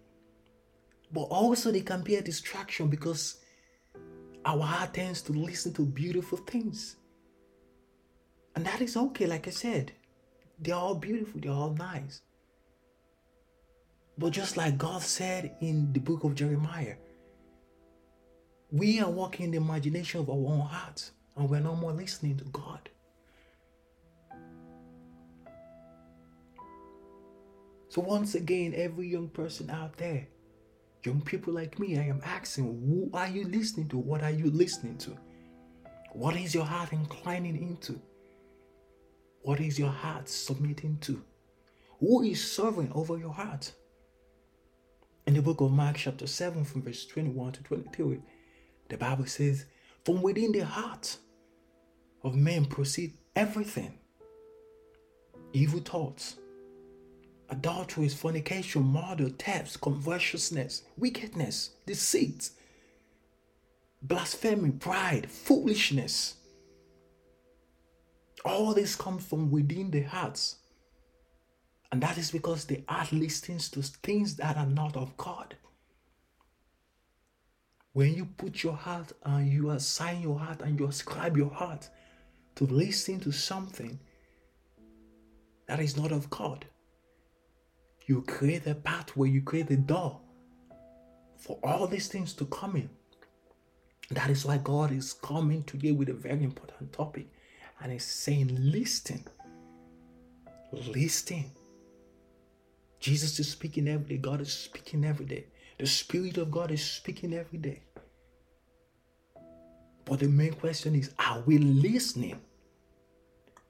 But 1.13 1.23
also, 1.23 1.71
they 1.71 1.81
can 1.81 2.03
be 2.03 2.15
a 2.15 2.21
distraction 2.21 2.87
because 2.87 3.37
our 4.45 4.61
heart 4.63 4.93
tends 4.93 5.21
to 5.23 5.33
listen 5.33 5.73
to 5.73 5.85
beautiful 5.85 6.37
things. 6.37 6.95
And 8.55 8.65
that 8.65 8.81
is 8.81 8.95
okay, 8.95 9.27
like 9.27 9.47
I 9.47 9.51
said. 9.51 9.91
They're 10.59 10.75
all 10.75 10.95
beautiful, 10.95 11.41
they're 11.41 11.51
all 11.51 11.73
nice. 11.73 12.21
But 14.17 14.31
just 14.31 14.57
like 14.57 14.77
God 14.77 15.01
said 15.01 15.55
in 15.61 15.93
the 15.93 15.99
book 15.99 16.23
of 16.23 16.35
Jeremiah, 16.35 16.95
we 18.71 18.99
are 18.99 19.09
walking 19.09 19.45
in 19.45 19.51
the 19.51 19.57
imagination 19.57 20.21
of 20.21 20.29
our 20.29 20.35
own 20.35 20.61
hearts 20.61 21.11
and 21.35 21.49
we're 21.49 21.59
no 21.59 21.75
more 21.75 21.91
listening 21.93 22.37
to 22.37 22.45
God. 22.45 22.89
So, 27.89 27.99
once 27.99 28.35
again, 28.35 28.73
every 28.73 29.09
young 29.09 29.27
person 29.27 29.69
out 29.69 29.97
there, 29.97 30.25
young 31.03 31.19
people 31.19 31.53
like 31.53 31.77
me, 31.77 31.99
I 31.99 32.03
am 32.03 32.21
asking, 32.23 32.63
who 32.63 33.09
are 33.13 33.27
you 33.27 33.43
listening 33.43 33.89
to? 33.89 33.97
What 33.97 34.23
are 34.23 34.31
you 34.31 34.49
listening 34.49 34.97
to? 34.99 35.17
What 36.13 36.37
is 36.37 36.55
your 36.55 36.63
heart 36.63 36.93
inclining 36.93 37.61
into? 37.61 37.99
What 39.41 39.59
is 39.59 39.77
your 39.77 39.89
heart 39.89 40.29
submitting 40.29 40.99
to? 41.01 41.21
Who 41.99 42.23
is 42.23 42.51
sovereign 42.51 42.91
over 42.95 43.17
your 43.17 43.33
heart? 43.33 43.73
In 45.27 45.35
the 45.35 45.41
book 45.41 45.61
of 45.61 45.71
Mark, 45.71 45.97
chapter 45.97 46.25
7, 46.25 46.63
from 46.63 46.81
verse 46.81 47.05
21 47.05 47.51
to 47.53 47.63
22, 47.63 48.23
the 48.89 48.97
Bible 48.97 49.27
says, 49.27 49.65
From 50.03 50.21
within 50.23 50.51
the 50.51 50.65
heart 50.65 51.17
of 52.23 52.35
men 52.35 52.65
proceed 52.65 53.13
everything 53.35 53.99
evil 55.53 55.79
thoughts, 55.79 56.37
adultery, 57.49 58.09
fornication, 58.09 58.81
murder, 58.83 59.29
thefts, 59.29 59.77
covetousness, 59.77 60.83
wickedness, 60.97 61.71
deceit, 61.85 62.49
blasphemy, 64.01 64.71
pride, 64.71 65.29
foolishness. 65.29 66.35
All 68.43 68.73
this 68.73 68.95
comes 68.95 69.23
from 69.25 69.51
within 69.51 69.91
the 69.91 70.01
hearts 70.01 70.55
and 71.91 72.01
that 72.01 72.17
is 72.17 72.31
because 72.31 72.65
the 72.65 72.83
heart 72.87 73.11
listens 73.11 73.69
to 73.69 73.81
things 73.81 74.35
that 74.37 74.55
are 74.55 74.65
not 74.65 74.95
of 74.95 75.15
God. 75.17 75.55
When 77.93 78.13
you 78.13 78.25
put 78.37 78.63
your 78.63 78.75
heart 78.75 79.11
and 79.25 79.51
you 79.51 79.71
assign 79.71 80.21
your 80.21 80.39
heart 80.39 80.61
and 80.61 80.79
you 80.79 80.87
ascribe 80.87 81.35
your 81.35 81.49
heart 81.49 81.89
to 82.55 82.65
listen 82.65 83.19
to 83.19 83.31
something 83.33 83.99
that 85.67 85.81
is 85.81 85.97
not 85.97 86.13
of 86.13 86.29
God, 86.29 86.65
you 88.05 88.21
create 88.21 88.65
a 88.67 88.75
pathway, 88.75 89.29
you 89.29 89.41
create 89.41 89.69
a 89.69 89.77
door 89.77 90.21
for 91.37 91.59
all 91.63 91.87
these 91.87 92.07
things 92.07 92.33
to 92.33 92.45
come 92.45 92.77
in. 92.77 92.89
That 94.11 94.29
is 94.29 94.45
why 94.45 94.59
God 94.59 94.91
is 94.91 95.11
coming 95.11 95.63
today 95.63 95.91
with 95.91 96.07
a 96.07 96.13
very 96.13 96.43
important 96.43 96.93
topic 96.93 97.27
and 97.81 97.91
is 97.91 98.03
saying, 98.03 98.49
Listen, 98.59 99.25
listen. 100.71 101.51
Jesus 103.01 103.39
is 103.39 103.51
speaking 103.51 103.87
every 103.87 104.15
day, 104.15 104.17
God 104.17 104.41
is 104.41 104.53
speaking 104.53 105.03
every 105.03 105.25
day. 105.25 105.47
The 105.79 105.87
Spirit 105.87 106.37
of 106.37 106.51
God 106.51 106.71
is 106.71 106.85
speaking 106.85 107.33
every 107.33 107.57
day. 107.57 107.81
But 110.05 110.19
the 110.19 110.27
main 110.27 110.53
question 110.53 110.93
is 110.95 111.11
are 111.17 111.41
we 111.41 111.57
listening? 111.57 112.39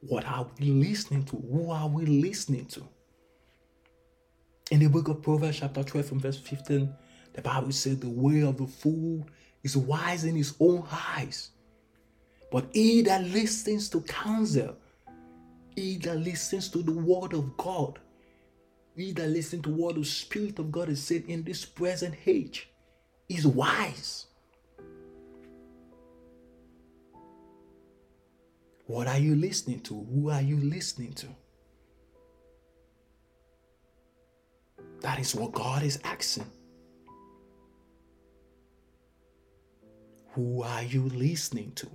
What 0.01 0.25
are 0.25 0.47
we 0.59 0.65
listening 0.71 1.23
to? 1.25 1.37
Who 1.37 1.71
are 1.71 1.87
we 1.87 2.05
listening 2.05 2.65
to? 2.67 2.83
In 4.71 4.79
the 4.79 4.87
book 4.87 5.07
of 5.07 5.21
Proverbs, 5.21 5.59
chapter 5.59 5.83
12, 5.83 6.05
from 6.05 6.19
verse 6.19 6.37
15, 6.37 6.93
the 7.33 7.41
Bible 7.41 7.71
says, 7.71 7.99
The 7.99 8.09
way 8.09 8.41
of 8.41 8.57
the 8.57 8.67
fool 8.67 9.25
is 9.63 9.77
wise 9.77 10.23
in 10.23 10.35
his 10.35 10.55
own 10.59 10.85
eyes. 10.91 11.51
But 12.51 12.65
he 12.73 13.01
that 13.03 13.23
listens 13.23 13.89
to 13.89 14.01
counsel, 14.01 14.75
he 15.75 15.97
that 15.99 16.17
listens 16.17 16.67
to 16.69 16.79
the 16.79 16.91
word 16.91 17.33
of 17.33 17.55
God, 17.57 17.99
he 18.95 19.11
that 19.13 19.29
listens 19.29 19.63
to 19.63 19.69
what 19.69 19.95
the 19.95 20.03
Spirit 20.03 20.59
of 20.59 20.71
God 20.71 20.89
is 20.89 21.01
saying 21.03 21.29
in 21.29 21.43
this 21.43 21.65
present 21.65 22.15
age 22.25 22.69
is 23.29 23.47
wise. 23.47 24.27
What 28.85 29.07
are 29.07 29.17
you 29.17 29.35
listening 29.35 29.79
to? 29.81 29.93
Who 29.93 30.29
are 30.29 30.41
you 30.41 30.57
listening 30.57 31.13
to? 31.13 31.27
That 34.99 35.19
is 35.19 35.33
what 35.33 35.53
God 35.53 35.83
is 35.83 35.99
asking. 36.03 36.45
Who 40.33 40.61
are 40.63 40.83
you 40.83 41.03
listening 41.03 41.71
to? 41.75 41.87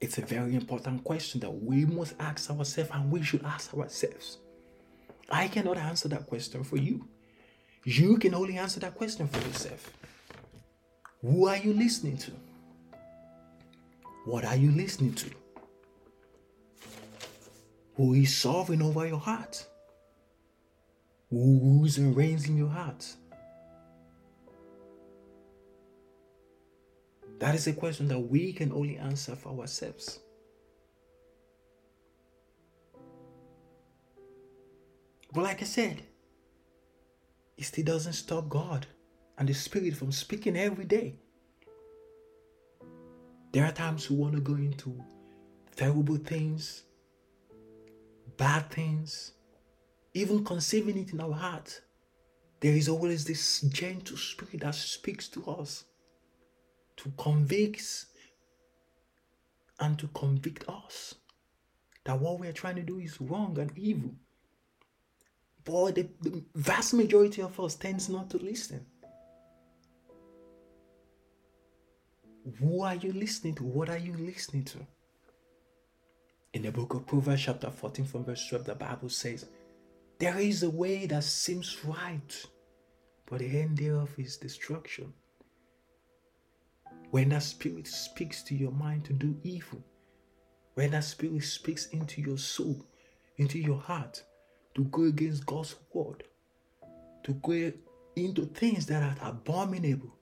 It's 0.00 0.18
a 0.18 0.22
very 0.22 0.54
important 0.54 1.02
question 1.04 1.40
that 1.40 1.50
we 1.50 1.84
must 1.84 2.14
ask 2.20 2.50
ourselves 2.50 2.90
and 2.92 3.10
we 3.10 3.22
should 3.22 3.44
ask 3.44 3.72
ourselves. 3.74 4.38
I 5.30 5.48
cannot 5.48 5.78
answer 5.78 6.08
that 6.08 6.26
question 6.26 6.64
for 6.64 6.76
you. 6.76 7.08
You 7.84 8.18
can 8.18 8.34
only 8.34 8.56
answer 8.56 8.80
that 8.80 8.94
question 8.94 9.28
for 9.28 9.46
yourself. 9.46 9.90
Who 11.22 11.46
are 11.46 11.56
you 11.56 11.72
listening 11.72 12.18
to? 12.18 12.32
What 14.24 14.44
are 14.44 14.56
you 14.56 14.70
listening 14.70 15.14
to? 15.14 15.30
Who 17.96 18.14
is 18.14 18.36
sovereign 18.36 18.82
over 18.82 19.06
your 19.06 19.18
heart? 19.18 19.66
Who 21.30 21.58
rules 21.60 21.98
and 21.98 22.16
reigns 22.16 22.48
in 22.48 22.56
your 22.56 22.68
heart? 22.68 23.06
That 27.38 27.54
is 27.54 27.66
a 27.66 27.72
question 27.72 28.08
that 28.08 28.18
we 28.18 28.52
can 28.52 28.72
only 28.72 28.96
answer 28.96 29.36
for 29.36 29.58
ourselves. 29.58 30.20
But 35.34 35.42
like 35.42 35.62
I 35.62 35.64
said, 35.64 36.00
it 37.56 37.64
still 37.64 37.84
doesn't 37.84 38.12
stop 38.12 38.48
God 38.48 38.86
and 39.36 39.48
the 39.48 39.54
Spirit 39.54 39.96
from 39.96 40.12
speaking 40.12 40.56
every 40.56 40.84
day. 40.84 41.16
There 43.52 43.64
are 43.64 43.72
times 43.72 44.08
we 44.08 44.16
want 44.16 44.34
to 44.34 44.40
go 44.40 44.54
into 44.54 45.02
terrible 45.74 46.16
things, 46.16 46.84
bad 48.36 48.70
things, 48.70 49.32
even 50.12 50.44
conceiving 50.44 50.98
it 50.98 51.12
in 51.12 51.20
our 51.20 51.32
heart. 51.32 51.80
There 52.60 52.74
is 52.74 52.88
always 52.88 53.24
this 53.24 53.60
gentle 53.62 54.16
spirit 54.16 54.60
that 54.60 54.74
speaks 54.76 55.28
to 55.30 55.44
us 55.50 55.84
to 56.96 57.12
convict 57.18 58.06
and 59.80 59.98
to 59.98 60.06
convict 60.08 60.68
us 60.68 61.16
that 62.04 62.20
what 62.20 62.38
we're 62.38 62.52
trying 62.52 62.76
to 62.76 62.82
do 62.82 62.98
is 63.00 63.20
wrong 63.20 63.58
and 63.58 63.76
evil. 63.76 64.14
But 65.64 65.94
the, 65.94 66.08
the 66.20 66.44
vast 66.54 66.94
majority 66.94 67.42
of 67.42 67.58
us 67.58 67.74
tends 67.74 68.08
not 68.08 68.30
to 68.30 68.38
listen. 68.38 68.84
Who 72.58 72.82
are 72.82 72.94
you 72.94 73.12
listening 73.12 73.54
to? 73.56 73.64
What 73.64 73.88
are 73.88 73.98
you 73.98 74.14
listening 74.18 74.64
to? 74.64 74.78
In 76.52 76.62
the 76.62 76.70
book 76.70 76.94
of 76.94 77.06
Proverbs, 77.06 77.42
chapter 77.42 77.70
14, 77.70 78.04
from 78.04 78.24
verse 78.24 78.46
12, 78.48 78.66
the 78.66 78.74
Bible 78.74 79.08
says, 79.08 79.46
There 80.18 80.38
is 80.38 80.62
a 80.62 80.70
way 80.70 81.06
that 81.06 81.24
seems 81.24 81.84
right, 81.84 82.46
but 83.26 83.38
the 83.38 83.60
end 83.60 83.78
thereof 83.78 84.10
is 84.18 84.36
destruction. 84.36 85.12
When 87.10 87.30
that 87.30 87.42
spirit 87.42 87.86
speaks 87.86 88.42
to 88.42 88.54
your 88.54 88.72
mind 88.72 89.06
to 89.06 89.14
do 89.14 89.36
evil, 89.42 89.82
when 90.74 90.90
that 90.90 91.04
spirit 91.04 91.44
speaks 91.44 91.86
into 91.86 92.20
your 92.20 92.38
soul, 92.38 92.84
into 93.38 93.58
your 93.58 93.78
heart, 93.78 94.22
to 94.74 94.84
go 94.84 95.04
against 95.04 95.46
God's 95.46 95.76
word, 95.92 96.24
to 97.24 97.32
go 97.34 97.72
into 98.16 98.46
things 98.46 98.86
that 98.86 99.02
are 99.02 99.28
abominable. 99.28 100.14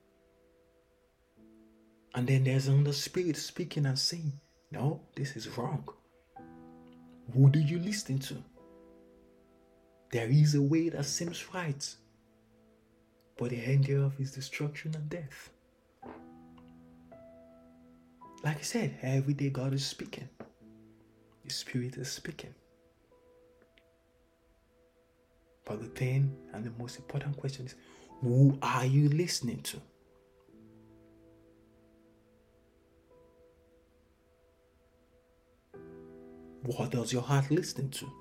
And 2.15 2.27
then 2.27 2.43
there's 2.43 2.67
another 2.67 2.93
spirit 2.93 3.37
speaking 3.37 3.85
and 3.85 3.97
saying, 3.97 4.33
No, 4.71 5.01
this 5.15 5.35
is 5.35 5.57
wrong. 5.57 5.87
Who 7.33 7.49
do 7.49 7.59
you 7.59 7.79
listen 7.79 8.19
to? 8.19 8.35
There 10.11 10.29
is 10.29 10.53
a 10.53 10.61
way 10.61 10.89
that 10.89 11.05
seems 11.05 11.53
right, 11.53 11.95
but 13.37 13.49
the 13.49 13.57
end 13.57 13.85
thereof 13.85 14.13
is 14.19 14.31
destruction 14.31 14.93
and 14.93 15.09
death. 15.09 15.49
Like 18.43 18.57
I 18.57 18.61
said, 18.61 18.99
every 19.01 19.33
day 19.33 19.49
God 19.49 19.73
is 19.73 19.85
speaking. 19.85 20.29
The 21.45 21.49
Spirit 21.49 21.95
is 21.97 22.11
speaking. 22.11 22.53
But 25.65 25.79
the 25.81 25.87
thing 25.87 26.35
and 26.53 26.63
the 26.63 26.71
most 26.77 26.97
important 26.97 27.37
question 27.37 27.65
is 27.65 27.75
who 28.21 28.57
are 28.61 28.85
you 28.85 29.09
listening 29.09 29.61
to? 29.63 29.81
What 36.63 36.91
does 36.91 37.11
your 37.11 37.21
heart 37.21 37.51
listen 37.51 37.89
to? 37.91 38.11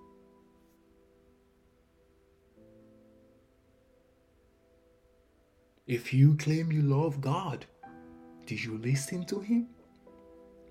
If 5.87 6.13
you 6.13 6.37
claim 6.37 6.73
you 6.73 6.83
love 6.83 7.21
God, 7.21 7.67
do 8.47 8.55
you 8.55 8.79
listen 8.79 9.25
to 9.27 9.41
Him? 9.41 9.69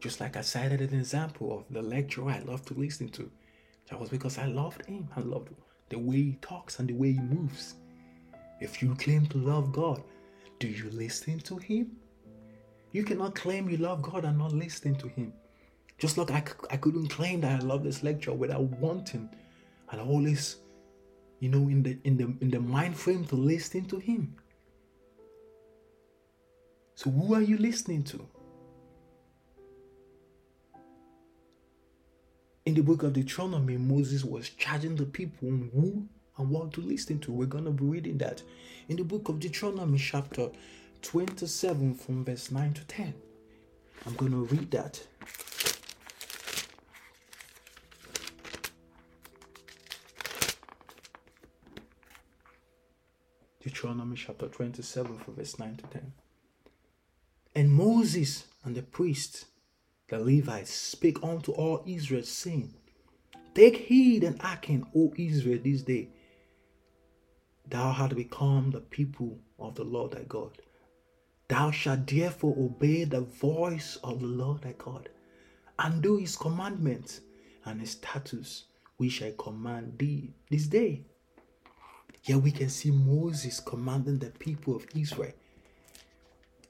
Just 0.02 0.20
like 0.20 0.36
I 0.36 0.42
cited 0.42 0.82
an 0.82 0.98
example 0.98 1.60
of 1.60 1.72
the 1.72 1.82
lecturer 1.82 2.32
I 2.32 2.40
love 2.40 2.66
to 2.66 2.74
listen 2.74 3.10
to. 3.10 3.30
That 3.90 4.00
was 4.00 4.10
because 4.10 4.40
I 4.40 4.46
loved 4.46 4.86
him. 4.86 5.08
I 5.16 5.20
loved 5.20 5.50
the 5.92 6.00
way 6.00 6.16
he 6.16 6.38
talks 6.42 6.80
and 6.80 6.90
the 6.90 6.94
way 6.94 7.12
he 7.12 7.20
moves. 7.20 7.76
If 8.62 8.82
you 8.82 8.96
claim 8.96 9.28
to 9.28 9.38
love 9.38 9.72
God, 9.72 10.02
do 10.60 10.68
you 10.68 10.90
listen 10.90 11.40
to 11.42 11.58
him? 11.58 11.92
You 12.94 13.04
cannot 13.04 13.36
claim 13.36 13.70
you 13.70 13.78
love 13.78 14.02
God 14.02 14.26
and 14.26 14.38
not 14.38 14.54
listen 14.54 14.96
to 14.96 15.08
him. 15.10 15.34
Just 15.98 16.18
like 16.18 16.32
I, 16.32 16.44
I 16.72 16.78
couldn't 16.78 17.10
claim 17.10 17.42
that 17.42 17.62
I 17.62 17.64
love 17.64 17.84
this 17.84 18.04
lecture 18.04 18.34
without 18.34 18.64
wanting 18.64 19.30
and 19.92 20.02
always, 20.02 20.58
you 21.40 21.50
know, 21.50 21.68
in 21.70 21.84
the 21.84 21.98
in 22.06 22.18
the 22.18 22.34
in 22.42 22.50
the 22.50 22.60
mind 22.60 22.98
frame 22.98 23.26
to 23.26 23.36
listen 23.36 23.86
to 23.86 24.00
him. 24.00 24.36
So 26.96 27.10
who 27.10 27.34
are 27.34 27.42
you 27.42 27.58
listening 27.58 28.04
to? 28.06 28.28
In 32.64 32.76
the 32.76 32.82
book 32.82 33.02
of 33.02 33.14
Deuteronomy, 33.14 33.78
Moses 33.78 34.24
was 34.24 34.50
charging 34.50 34.96
the 34.96 35.06
people 35.06 35.50
who 35.50 36.08
and 36.38 36.50
what 36.50 36.72
to 36.74 36.82
listen 36.82 37.18
to. 37.20 37.32
We're 37.32 37.48
going 37.48 37.66
to 37.66 37.72
be 37.72 37.86
reading 37.86 38.20
that 38.20 38.44
in 38.88 38.98
the 38.98 39.04
book 39.04 39.30
of 39.30 39.40
Deuteronomy, 39.40 39.98
chapter 39.98 40.50
27, 41.02 41.96
from 41.96 42.24
verse 42.24 42.52
9 42.52 42.74
to 42.74 42.86
10. 42.86 43.14
I'm 44.06 44.14
going 44.14 44.32
to 44.32 44.46
read 44.46 44.70
that. 44.72 45.02
Deuteronomy 53.64 54.16
chapter 54.16 54.48
27, 54.48 55.18
from 55.18 55.36
verse 55.36 55.58
9 55.58 55.78
to 55.78 55.84
10. 55.88 56.14
And 57.56 57.72
Moses 57.72 58.46
and 58.64 58.76
the 58.76 58.84
priests 58.84 59.46
the 60.12 60.20
Levites 60.20 60.74
speak 60.74 61.24
unto 61.24 61.54
all 61.54 61.82
Israel, 61.86 62.24
saying, 62.24 62.74
Take 63.56 63.78
heed 63.78 64.26
and 64.26 64.42
hearken, 64.42 64.86
O 64.94 65.14
Israel, 65.16 65.60
this 65.64 65.84
day. 65.84 66.10
Thou 67.70 67.94
hast 67.94 68.16
become 68.16 68.72
the 68.72 68.82
people 68.82 69.40
of 69.58 69.76
the 69.76 69.86
Lord 69.86 70.12
thy 70.12 70.24
God. 70.24 70.52
Thou 71.48 71.72
shalt 71.72 72.08
therefore 72.08 72.54
obey 72.60 73.06
the 73.06 73.22
voice 73.22 73.98
of 74.04 74.20
the 74.20 74.28
Lord 74.28 74.64
thy 74.64 74.74
God, 74.78 75.08
and 75.80 76.04
do 76.04 76.18
his 76.18 76.36
commandments 76.36 77.22
and 77.64 77.80
his 77.80 77.92
statutes, 77.92 78.66
which 78.98 79.24
I 79.24 79.34
command 79.38 79.98
thee 79.98 80.34
this 80.50 80.68
day. 80.68 81.06
Here 82.22 82.38
we 82.38 82.52
can 82.52 82.68
see 82.70 82.92
Moses 82.92 83.62
commanding 83.62 84.20
the 84.20 84.32
people 84.32 84.76
of 84.76 84.86
Israel 84.94 85.32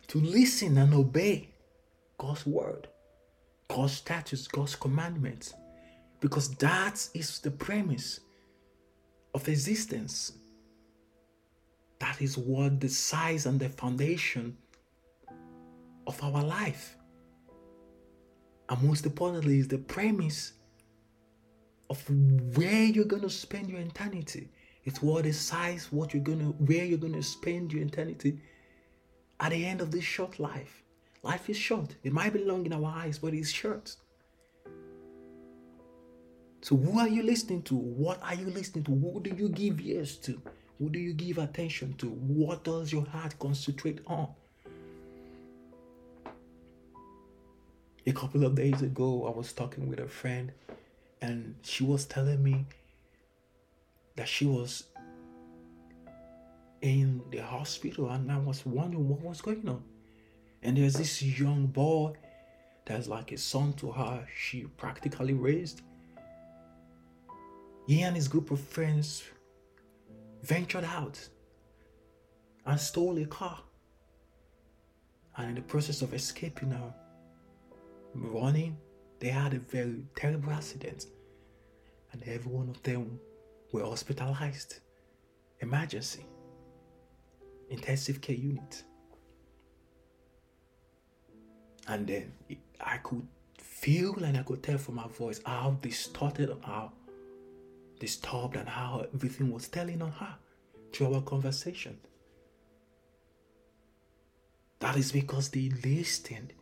to 0.10 0.20
listen 0.20 0.78
and 0.78 0.94
obey 0.94 1.50
God's 2.20 2.46
word, 2.46 2.88
God's 3.74 3.94
statutes, 3.94 4.48
God's 4.48 4.76
commandments, 4.76 5.54
because 6.20 6.50
that 6.56 7.08
is 7.14 7.40
the 7.40 7.52
premise 7.52 8.20
of 9.34 9.48
existence. 9.48 10.34
That 12.00 12.22
is 12.22 12.38
what 12.38 12.82
the 12.82 12.90
size 12.90 13.46
and 13.46 13.60
the 13.60 13.70
foundation 13.70 14.58
of 16.06 16.22
our 16.22 16.44
life. 16.44 16.98
And 18.68 18.84
most 18.84 19.06
importantly, 19.06 19.60
is 19.60 19.70
the 19.70 19.78
premise 19.78 20.54
of 21.90 22.04
where 22.58 22.84
you're 22.84 23.06
going 23.06 23.22
to 23.22 23.30
spend 23.30 23.70
your 23.70 23.80
eternity. 23.80 24.50
It's 24.84 25.02
what 25.02 25.24
decides 25.24 25.92
what 25.92 26.14
you're 26.14 26.24
gonna 26.24 26.46
where 26.68 26.84
you're 26.84 26.98
gonna 26.98 27.22
spend 27.22 27.72
your 27.72 27.84
eternity 27.84 28.40
at 29.40 29.52
the 29.52 29.64
end 29.66 29.80
of 29.80 29.92
this 29.92 30.04
short 30.04 30.40
life. 30.40 30.84
Life 31.24 31.50
is 31.50 31.58
short. 31.58 31.96
It 32.04 32.14
might 32.14 32.34
be 32.34 32.44
long 32.44 32.66
in 32.66 32.74
our 32.74 32.86
eyes, 32.86 33.20
but 33.20 33.34
it's 33.34 33.52
short. 33.52 33.96
So 36.62 36.76
who 36.78 37.00
are 37.00 37.08
you 37.08 37.24
listening 37.24 37.62
to? 37.64 37.76
What 37.76 38.22
are 38.24 38.36
you 38.36 38.48
listening 38.48 38.84
to? 38.86 38.92
Who 38.92 39.20
do 39.22 39.36
you 39.36 39.50
give 39.50 39.82
ears 39.82 40.16
to? 40.18 40.42
Who 40.80 40.90
do 40.90 41.00
you 41.00 41.14
give 41.14 41.38
attention 41.38 41.94
to? 42.00 42.08
What 42.08 42.64
does 42.64 42.92
your 42.92 43.06
heart 43.06 43.38
concentrate 43.40 44.00
on? 44.08 44.30
A 48.08 48.12
couple 48.14 48.44
of 48.46 48.56
days 48.56 48.82
ago, 48.82 49.28
I 49.28 49.38
was 49.38 49.54
talking 49.54 49.88
with 49.88 50.00
a 50.00 50.08
friend, 50.08 50.52
and 51.22 51.56
she 51.62 51.84
was 51.84 52.06
telling 52.06 52.42
me 52.44 52.66
that 54.16 54.28
she 54.28 54.48
was 54.48 54.86
in 56.82 57.22
the 57.30 57.40
hospital, 57.40 58.10
and 58.10 58.32
I 58.32 58.40
was 58.40 58.66
wondering 58.66 59.08
what 59.08 59.22
was 59.22 59.42
going 59.42 59.70
on. 59.70 59.84
And 60.64 60.78
there's 60.78 60.94
this 60.94 61.22
young 61.22 61.68
boy 61.68 62.14
that's 62.86 63.08
like 63.08 63.32
a 63.32 63.38
son 63.38 63.74
to 63.74 63.92
her, 63.92 64.28
she 64.36 64.64
practically 64.78 65.34
raised. 65.34 65.82
He 67.88 68.02
and 68.02 68.16
his 68.16 68.28
group 68.28 68.52
of 68.52 68.60
friends 68.60 69.24
ventured 70.44 70.84
out 70.84 71.20
and 72.66 72.80
stole 72.80 73.18
a 73.18 73.26
car. 73.26 73.60
And 75.38 75.50
in 75.50 75.56
the 75.56 75.62
process 75.62 76.02
of 76.02 76.14
escaping 76.14 76.70
now, 76.70 76.94
running, 78.14 78.78
they 79.20 79.30
had 79.30 79.54
a 79.54 79.60
very 79.60 80.04
terrible 80.16 80.52
accident. 80.52 81.08
And 82.12 82.22
every 82.24 82.52
one 82.52 82.70
of 82.70 82.82
them 82.84 83.20
were 83.72 83.84
hospitalized. 83.84 84.80
Emergency. 85.62 86.26
Intensive 87.70 88.20
care 88.20 88.36
unit. 88.36 88.84
And 91.88 92.08
then 92.08 92.34
I 92.80 92.98
could 92.98 93.28
feel 93.58 94.24
and 94.24 94.38
I 94.38 94.44
could 94.44 94.64
tell 94.64 94.78
from 94.78 94.96
my 94.96 95.08
voice 95.08 95.42
how 95.46 95.78
distorted 95.82 96.56
how 96.62 96.92
disturbed 98.00 98.56
and 98.56 98.68
how 98.68 99.06
everything 99.14 99.52
was 99.52 99.68
telling 99.68 100.02
on 100.02 100.12
her 100.12 100.36
through 100.92 101.14
our 101.14 101.22
conversation. 101.22 101.98
That 104.80 104.98
is 104.98 105.12
because 105.12 105.50
they 105.50 105.70
listened 105.84 106.54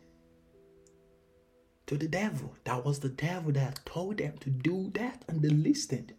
to 1.87 1.97
the 1.97 2.07
devil. 2.07 2.55
That 2.65 2.85
was 2.85 2.99
the 2.99 3.09
devil 3.09 3.51
that 3.53 3.79
told 3.85 4.17
them 4.17 4.37
to 4.41 4.49
do 4.49 4.91
that, 4.95 5.23
and 5.27 5.41
they 5.41 5.49
listened. 5.49 6.13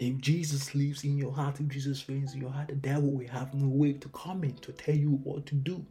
If 0.00 0.16
Jesus 0.16 0.74
lives 0.74 1.04
in 1.04 1.18
your 1.18 1.30
heart, 1.30 1.60
if 1.60 1.68
Jesus 1.68 2.08
reigns 2.08 2.32
in 2.32 2.40
your 2.40 2.50
heart, 2.50 2.68
the 2.68 2.74
devil 2.74 3.10
will 3.10 3.28
have 3.28 3.52
no 3.52 3.68
way 3.68 3.92
to 3.92 4.08
come 4.08 4.44
in 4.44 4.54
to 4.56 4.72
tell 4.72 4.94
you 4.94 5.10
what 5.10 5.44
to 5.44 5.54
do. 5.54 5.84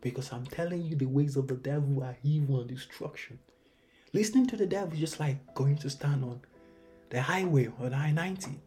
Because 0.00 0.32
I'm 0.32 0.44
telling 0.44 0.82
you, 0.82 0.96
the 0.96 1.06
ways 1.06 1.36
of 1.36 1.46
the 1.46 1.54
devil 1.54 2.02
are 2.02 2.16
evil 2.24 2.58
and 2.58 2.68
destruction. 2.68 3.38
Listening 4.12 4.48
to 4.48 4.56
the 4.56 4.66
devil 4.66 4.94
is 4.94 4.98
just 4.98 5.20
like 5.20 5.54
going 5.54 5.76
to 5.76 5.88
stand 5.88 6.24
on 6.24 6.40
the 7.10 7.22
highway 7.22 7.68
on 7.78 7.94
I 7.94 8.10
90. 8.10 8.60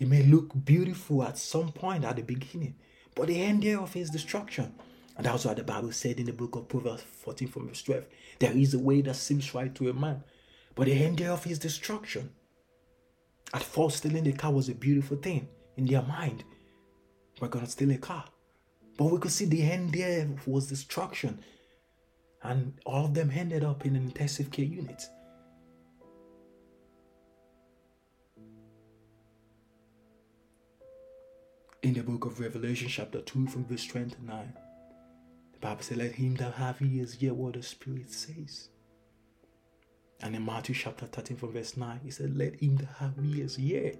It 0.00 0.08
may 0.08 0.24
look 0.24 0.50
beautiful 0.64 1.22
at 1.22 1.38
some 1.38 1.70
point 1.70 2.04
at 2.04 2.16
the 2.16 2.22
beginning, 2.22 2.74
but 3.14 3.28
the 3.28 3.40
end 3.40 3.62
thereof 3.62 3.94
is 3.94 4.10
destruction. 4.10 4.74
And 5.16 5.26
that's 5.26 5.44
what 5.44 5.58
the 5.58 5.62
Bible 5.62 5.92
said 5.92 6.18
in 6.18 6.26
the 6.26 6.32
book 6.32 6.56
of 6.56 6.68
Proverbs 6.68 7.02
14 7.02 7.46
from 7.46 7.68
verse 7.68 7.82
12. 7.82 8.04
There 8.40 8.52
is 8.52 8.74
a 8.74 8.80
way 8.80 9.00
that 9.02 9.14
seems 9.14 9.54
right 9.54 9.72
to 9.76 9.90
a 9.90 9.94
man, 9.94 10.24
but 10.74 10.86
the 10.86 11.04
end 11.04 11.18
thereof 11.18 11.46
is 11.46 11.60
destruction. 11.60 12.30
At 13.52 13.62
first, 13.62 13.98
stealing 13.98 14.24
the 14.24 14.32
car 14.32 14.52
was 14.52 14.68
a 14.68 14.74
beautiful 14.74 15.16
thing 15.16 15.48
in 15.76 15.86
their 15.86 16.02
mind. 16.02 16.44
We're 17.40 17.48
gonna 17.48 17.66
steal 17.66 17.90
a 17.90 17.98
car. 17.98 18.24
But 18.96 19.06
we 19.06 19.18
could 19.18 19.32
see 19.32 19.46
the 19.46 19.62
end 19.62 19.92
there 19.92 20.28
was 20.46 20.68
destruction. 20.68 21.40
And 22.42 22.74
all 22.86 23.06
of 23.06 23.14
them 23.14 23.30
ended 23.34 23.64
up 23.64 23.84
in 23.84 23.96
an 23.96 24.02
intensive 24.04 24.50
care 24.50 24.64
unit. 24.64 25.02
In 31.82 31.94
the 31.94 32.02
book 32.02 32.26
of 32.26 32.40
Revelation, 32.40 32.88
chapter 32.88 33.22
2, 33.22 33.46
from 33.46 33.64
verse 33.64 33.86
29, 33.86 34.52
the 35.54 35.58
Bible 35.60 35.82
says, 35.82 35.96
Let 35.96 36.12
him 36.12 36.34
that 36.36 36.54
have 36.54 36.82
ears 36.82 37.14
hear 37.14 37.32
what 37.32 37.54
the 37.54 37.62
Spirit 37.62 38.12
says. 38.12 38.68
And 40.22 40.36
in 40.36 40.44
Matthew 40.44 40.74
chapter 40.74 41.06
13, 41.06 41.36
from 41.36 41.52
verse 41.52 41.76
9, 41.76 42.00
he 42.04 42.10
said, 42.10 42.36
Let 42.36 42.56
him 42.56 42.76
that 42.76 42.88
have 42.98 43.14
ears 43.24 43.56
hear. 43.56 43.94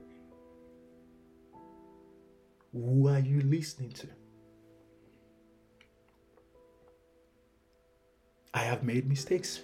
Who 2.72 3.08
are 3.08 3.18
you 3.18 3.40
listening 3.40 3.90
to? 3.92 4.06
I 8.52 8.60
have 8.60 8.82
made 8.82 9.08
mistakes. 9.08 9.60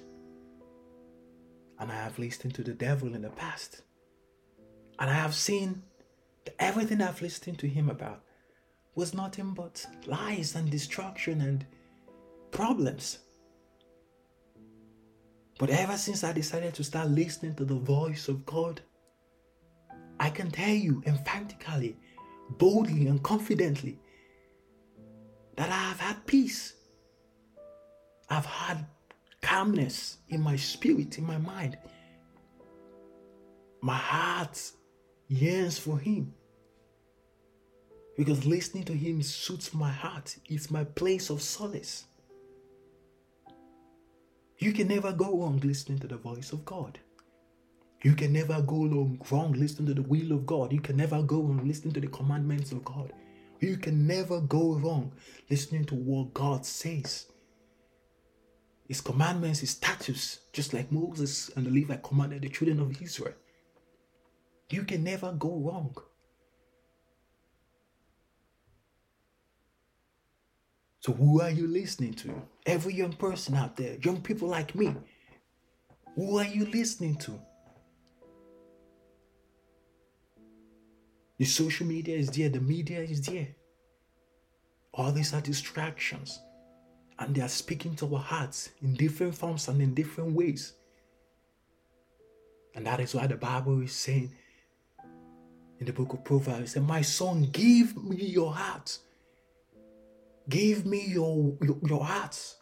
And 1.78 1.92
I 1.92 1.96
have 1.96 2.18
listened 2.18 2.54
to 2.54 2.62
the 2.62 2.72
devil 2.72 3.14
in 3.14 3.22
the 3.22 3.30
past. 3.30 3.82
And 4.98 5.10
I 5.10 5.14
have 5.14 5.34
seen 5.34 5.82
that 6.46 6.54
everything 6.58 7.02
I've 7.02 7.20
listened 7.20 7.58
to 7.58 7.68
him 7.68 7.90
about 7.90 8.22
was 8.94 9.12
nothing 9.12 9.52
but 9.52 9.84
lies 10.06 10.54
and 10.54 10.70
destruction 10.70 11.42
and 11.42 11.66
problems. 12.50 13.18
But 15.58 15.70
ever 15.70 15.96
since 15.96 16.22
I 16.22 16.32
decided 16.32 16.74
to 16.74 16.84
start 16.84 17.08
listening 17.08 17.54
to 17.54 17.64
the 17.64 17.76
voice 17.76 18.28
of 18.28 18.44
God, 18.44 18.82
I 20.20 20.30
can 20.30 20.50
tell 20.50 20.74
you 20.74 21.02
emphatically, 21.06 21.96
boldly, 22.58 23.06
and 23.06 23.22
confidently 23.22 23.98
that 25.56 25.70
I 25.70 25.74
have 25.88 26.00
had 26.00 26.26
peace. 26.26 26.74
I've 28.28 28.44
had 28.44 28.86
calmness 29.40 30.18
in 30.28 30.42
my 30.42 30.56
spirit, 30.56 31.18
in 31.18 31.26
my 31.26 31.38
mind. 31.38 31.78
My 33.80 33.96
heart 33.96 34.60
yearns 35.28 35.78
for 35.78 35.98
Him. 35.98 36.34
Because 38.16 38.44
listening 38.44 38.84
to 38.84 38.94
Him 38.94 39.22
suits 39.22 39.72
my 39.72 39.90
heart, 39.90 40.36
it's 40.46 40.70
my 40.70 40.84
place 40.84 41.30
of 41.30 41.40
solace. 41.40 42.04
You 44.58 44.72
can 44.72 44.88
never 44.88 45.12
go 45.12 45.38
wrong 45.38 45.60
listening 45.62 45.98
to 45.98 46.06
the 46.06 46.16
voice 46.16 46.52
of 46.52 46.64
God. 46.64 46.98
You 48.02 48.14
can 48.14 48.32
never 48.32 48.62
go 48.62 48.84
wrong 49.30 49.52
listening 49.52 49.88
to 49.88 49.94
the 49.94 50.08
will 50.08 50.32
of 50.32 50.46
God. 50.46 50.72
You 50.72 50.80
can 50.80 50.96
never 50.96 51.22
go 51.22 51.42
wrong 51.42 51.66
listening 51.66 51.92
to 51.94 52.00
the 52.00 52.06
commandments 52.06 52.72
of 52.72 52.84
God. 52.84 53.12
You 53.60 53.76
can 53.76 54.06
never 54.06 54.40
go 54.40 54.74
wrong 54.74 55.12
listening 55.50 55.84
to 55.86 55.94
what 55.94 56.32
God 56.32 56.64
says. 56.64 57.26
His 58.88 59.00
commandments, 59.00 59.60
his 59.60 59.70
statutes, 59.70 60.40
just 60.52 60.72
like 60.72 60.92
Moses 60.92 61.50
and 61.56 61.66
the 61.66 61.70
Levite 61.70 62.02
commanded 62.02 62.42
the 62.42 62.48
children 62.48 62.80
of 62.80 63.02
Israel. 63.02 63.34
You 64.70 64.84
can 64.84 65.04
never 65.04 65.32
go 65.32 65.50
wrong. 65.58 65.94
So, 71.06 71.12
who 71.12 71.40
are 71.40 71.50
you 71.50 71.68
listening 71.68 72.14
to? 72.14 72.34
Every 72.66 72.92
young 72.92 73.12
person 73.12 73.54
out 73.54 73.76
there, 73.76 73.96
young 74.02 74.20
people 74.20 74.48
like 74.48 74.74
me, 74.74 74.92
who 76.16 76.38
are 76.38 76.44
you 76.44 76.66
listening 76.66 77.14
to? 77.18 77.40
The 81.38 81.44
social 81.44 81.86
media 81.86 82.16
is 82.16 82.30
there, 82.30 82.48
the 82.48 82.60
media 82.60 82.98
is 83.02 83.24
there. 83.24 83.46
All 84.94 85.12
these 85.12 85.32
are 85.32 85.40
distractions. 85.40 86.40
And 87.20 87.36
they 87.36 87.40
are 87.40 87.48
speaking 87.48 87.94
to 87.96 88.12
our 88.12 88.20
hearts 88.20 88.70
in 88.82 88.94
different 88.94 89.36
forms 89.36 89.68
and 89.68 89.80
in 89.80 89.94
different 89.94 90.32
ways. 90.32 90.72
And 92.74 92.84
that 92.84 92.98
is 92.98 93.14
why 93.14 93.28
the 93.28 93.36
Bible 93.36 93.80
is 93.80 93.92
saying 93.92 94.32
in 95.78 95.86
the 95.86 95.92
book 95.92 96.14
of 96.14 96.24
Proverbs, 96.24 96.74
My 96.74 97.02
son, 97.02 97.44
give 97.52 97.96
me 97.96 98.16
your 98.16 98.52
heart. 98.52 98.98
Give 100.48 100.86
me 100.86 101.04
your, 101.06 101.56
your, 101.62 101.78
your 101.86 102.04
hearts. 102.04 102.56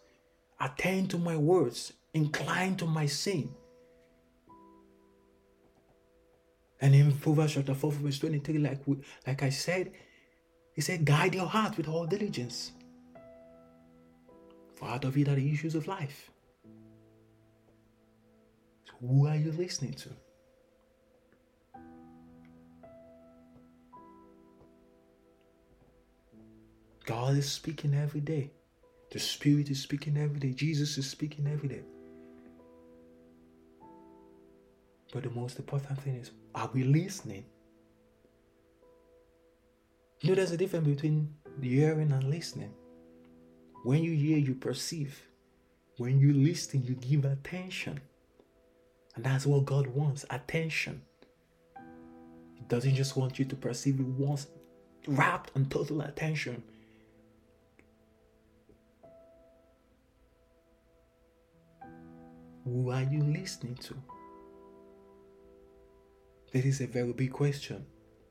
Attend 0.61 1.11
to 1.11 1.19
my 1.19 1.37
words. 1.37 1.93
Incline 2.15 2.77
to 2.77 2.87
my 2.87 3.07
sin. 3.07 3.51
And 6.81 6.95
in 6.95 7.13
Proverbs 7.13 7.55
chapter 7.55 7.75
4, 7.75 7.93
verse 7.93 8.19
23, 8.19 8.59
like, 8.59 8.81
we, 8.87 8.97
like 9.27 9.43
I 9.43 9.51
said, 9.51 9.93
he 10.75 10.81
said, 10.81 11.05
Guide 11.05 11.35
your 11.35 11.47
heart 11.47 11.77
with 11.77 11.89
all 11.89 12.07
diligence. 12.07 12.73
For 14.77 14.89
out 14.89 15.05
of 15.05 15.17
it 15.17 15.29
are 15.29 15.35
the 15.35 15.53
issues 15.53 15.75
of 15.75 15.87
life. 15.87 16.31
Who 19.01 19.27
are 19.27 19.37
you 19.37 19.53
listening 19.53 19.95
to? 19.95 20.11
God 27.05 27.37
is 27.37 27.51
speaking 27.51 27.95
every 27.95 28.21
day. 28.21 28.51
The 29.11 29.19
Spirit 29.19 29.71
is 29.71 29.81
speaking 29.81 30.17
every 30.17 30.41
day. 30.41 30.53
Jesus 30.53 30.97
is 30.97 31.09
speaking 31.09 31.47
every 31.47 31.69
day. 31.69 31.83
But 35.13 35.23
the 35.23 35.31
most 35.31 35.59
important 35.59 36.01
thing 36.01 36.17
is, 36.17 36.31
are 36.55 36.71
we 36.73 36.83
listening? 36.83 37.45
You 40.21 40.31
know, 40.31 40.35
there's 40.37 40.53
a 40.53 40.57
difference 40.57 40.89
between 40.89 41.35
hearing 41.61 42.11
and 42.11 42.25
listening. 42.31 42.73
When 43.85 44.03
you 44.03 44.13
hear, 44.13 44.39
you 44.39 44.55
perceive. 44.55 45.21
When 45.99 46.19
you 46.19 46.33
listen, 46.33 46.83
you 46.83 46.95
give 46.95 47.27
attention. 47.27 48.01
And 49.15 49.25
that's 49.25 49.47
what 49.47 49.67
God 49.67 49.87
wants 49.87 50.25
attention. 50.31 51.03
He 52.55 52.65
doesn't 52.67 52.95
just 52.95 53.17
want 53.17 53.39
you 53.39 53.45
to 53.45 53.55
perceive, 53.55 53.99
He 53.99 54.03
wants 54.03 54.47
rapt 55.07 55.53
and 55.55 55.71
total 55.71 56.01
attention. 56.01 56.63
Who 62.65 62.91
are 62.91 63.03
you 63.03 63.23
listening 63.23 63.77
to? 63.77 63.95
That 66.53 66.65
is 66.65 66.81
a 66.81 66.87
very 66.87 67.13
big 67.13 67.33
question 67.33 67.85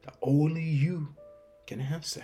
that 0.03 0.15
only 0.21 0.63
you 0.63 1.09
can 1.67 1.81
answer. 1.81 2.23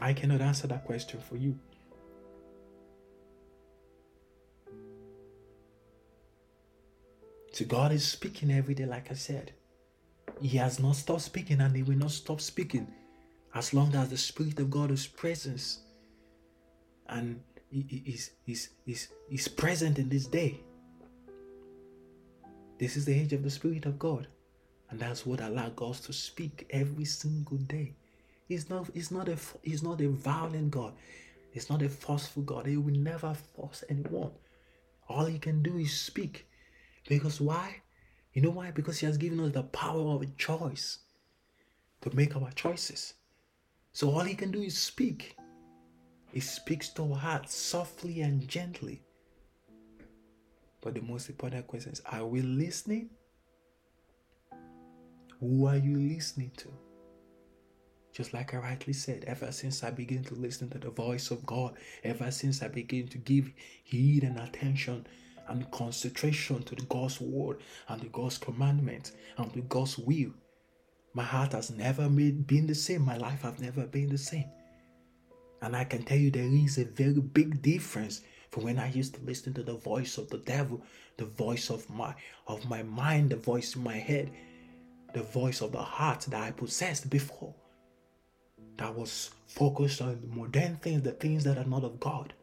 I 0.00 0.12
cannot 0.12 0.40
answer 0.40 0.66
that 0.66 0.84
question 0.84 1.20
for 1.20 1.36
you. 1.36 1.58
So 7.52 7.64
God 7.64 7.92
is 7.92 8.04
speaking 8.04 8.50
every 8.50 8.74
day, 8.74 8.84
like 8.84 9.10
I 9.10 9.14
said. 9.14 9.52
He 10.40 10.58
has 10.58 10.80
not 10.80 10.96
stopped 10.96 11.22
speaking 11.22 11.60
and 11.60 11.74
he 11.74 11.84
will 11.84 11.96
not 11.96 12.10
stop 12.10 12.40
speaking 12.40 12.88
as 13.54 13.72
long 13.72 13.94
as 13.94 14.10
the 14.10 14.16
Spirit 14.16 14.58
of 14.58 14.70
God 14.70 14.90
is 14.90 15.06
present 15.06 15.78
and 17.08 17.40
is, 17.74 18.30
is, 18.46 18.68
is, 18.86 19.08
is 19.30 19.48
present 19.48 19.98
in 19.98 20.08
this 20.08 20.26
day. 20.26 20.60
This 22.78 22.96
is 22.96 23.04
the 23.04 23.14
age 23.14 23.32
of 23.32 23.42
the 23.42 23.50
Spirit 23.50 23.86
of 23.86 23.98
God. 23.98 24.26
And 24.90 25.00
that's 25.00 25.26
what 25.26 25.40
allows 25.40 25.72
God 25.74 25.94
to 25.94 26.12
speak 26.12 26.66
every 26.70 27.04
single 27.04 27.56
day. 27.56 27.94
He's 28.46 28.68
not, 28.68 28.88
he's 28.94 29.10
not 29.10 29.28
a 29.28 29.36
he's 29.62 29.82
not 29.82 30.00
a 30.00 30.08
violent 30.08 30.70
God. 30.70 30.92
He's 31.50 31.70
not 31.70 31.82
a 31.82 31.88
forceful 31.88 32.42
God. 32.42 32.66
He 32.66 32.76
will 32.76 32.94
never 32.94 33.34
force 33.34 33.84
anyone. 33.88 34.32
All 35.08 35.24
he 35.24 35.38
can 35.38 35.62
do 35.62 35.78
is 35.78 35.92
speak. 35.98 36.46
Because 37.08 37.40
why? 37.40 37.76
You 38.32 38.42
know 38.42 38.50
why? 38.50 38.70
Because 38.70 38.98
he 38.98 39.06
has 39.06 39.16
given 39.16 39.40
us 39.40 39.52
the 39.52 39.62
power 39.62 40.14
of 40.14 40.22
a 40.22 40.26
choice 40.26 40.98
to 42.02 42.14
make 42.14 42.36
our 42.36 42.50
choices. 42.50 43.14
So 43.92 44.10
all 44.10 44.24
he 44.24 44.34
can 44.34 44.50
do 44.50 44.62
is 44.62 44.76
speak. 44.76 45.36
He 46.34 46.40
speaks 46.40 46.88
to 46.90 47.12
our 47.12 47.18
hearts 47.18 47.54
softly 47.54 48.20
and 48.22 48.48
gently. 48.48 49.02
But 50.80 50.94
the 50.94 51.00
most 51.00 51.28
important 51.28 51.68
question 51.68 51.92
is 51.92 52.02
are 52.06 52.26
we 52.26 52.42
listening? 52.42 53.10
Who 55.38 55.66
are 55.66 55.76
you 55.76 55.96
listening 55.96 56.50
to? 56.56 56.72
Just 58.12 58.34
like 58.34 58.52
I 58.52 58.56
rightly 58.56 58.94
said, 58.94 59.22
ever 59.28 59.52
since 59.52 59.84
I 59.84 59.92
began 59.92 60.24
to 60.24 60.34
listen 60.34 60.68
to 60.70 60.78
the 60.78 60.90
voice 60.90 61.30
of 61.30 61.46
God, 61.46 61.76
ever 62.02 62.32
since 62.32 62.62
I 62.62 62.68
began 62.68 63.06
to 63.08 63.18
give 63.18 63.52
heed 63.84 64.24
and 64.24 64.40
attention 64.40 65.06
and 65.46 65.70
concentration 65.70 66.64
to 66.64 66.74
the 66.74 66.82
God's 66.82 67.20
word 67.20 67.60
and 67.86 68.00
the 68.00 68.08
God's 68.08 68.38
commandment 68.38 69.12
and 69.36 69.52
the 69.52 69.60
God's 69.60 69.98
will, 69.98 70.32
my 71.12 71.22
heart 71.22 71.52
has 71.52 71.70
never 71.70 72.10
made, 72.10 72.44
been 72.44 72.66
the 72.66 72.74
same. 72.74 73.02
My 73.02 73.18
life 73.18 73.42
has 73.42 73.60
never 73.60 73.86
been 73.86 74.08
the 74.08 74.18
same. 74.18 74.50
And 75.64 75.74
I 75.74 75.84
can 75.84 76.02
tell 76.02 76.18
you 76.18 76.30
there 76.30 76.44
is 76.44 76.76
a 76.76 76.84
very 76.84 77.20
big 77.20 77.62
difference 77.62 78.20
from 78.50 78.64
when 78.64 78.78
I 78.78 78.92
used 78.92 79.14
to 79.14 79.24
listen 79.24 79.54
to 79.54 79.62
the 79.62 79.78
voice 79.78 80.18
of 80.18 80.28
the 80.28 80.36
devil, 80.36 80.82
the 81.16 81.24
voice 81.24 81.70
of 81.70 81.88
my 81.88 82.14
of 82.46 82.68
my 82.68 82.82
mind, 82.82 83.30
the 83.30 83.36
voice 83.36 83.74
in 83.74 83.82
my 83.82 83.96
head, 83.96 84.30
the 85.14 85.22
voice 85.22 85.62
of 85.62 85.72
the 85.72 85.82
heart 85.82 86.26
that 86.28 86.42
I 86.42 86.50
possessed 86.50 87.08
before. 87.08 87.54
That 88.76 88.94
was 88.94 89.30
focused 89.46 90.02
on 90.02 90.20
modern 90.36 90.76
things, 90.76 91.02
the 91.02 91.12
things 91.12 91.44
that 91.44 91.56
are 91.56 91.64
not 91.64 91.82
of 91.82 91.98
God. 91.98 92.34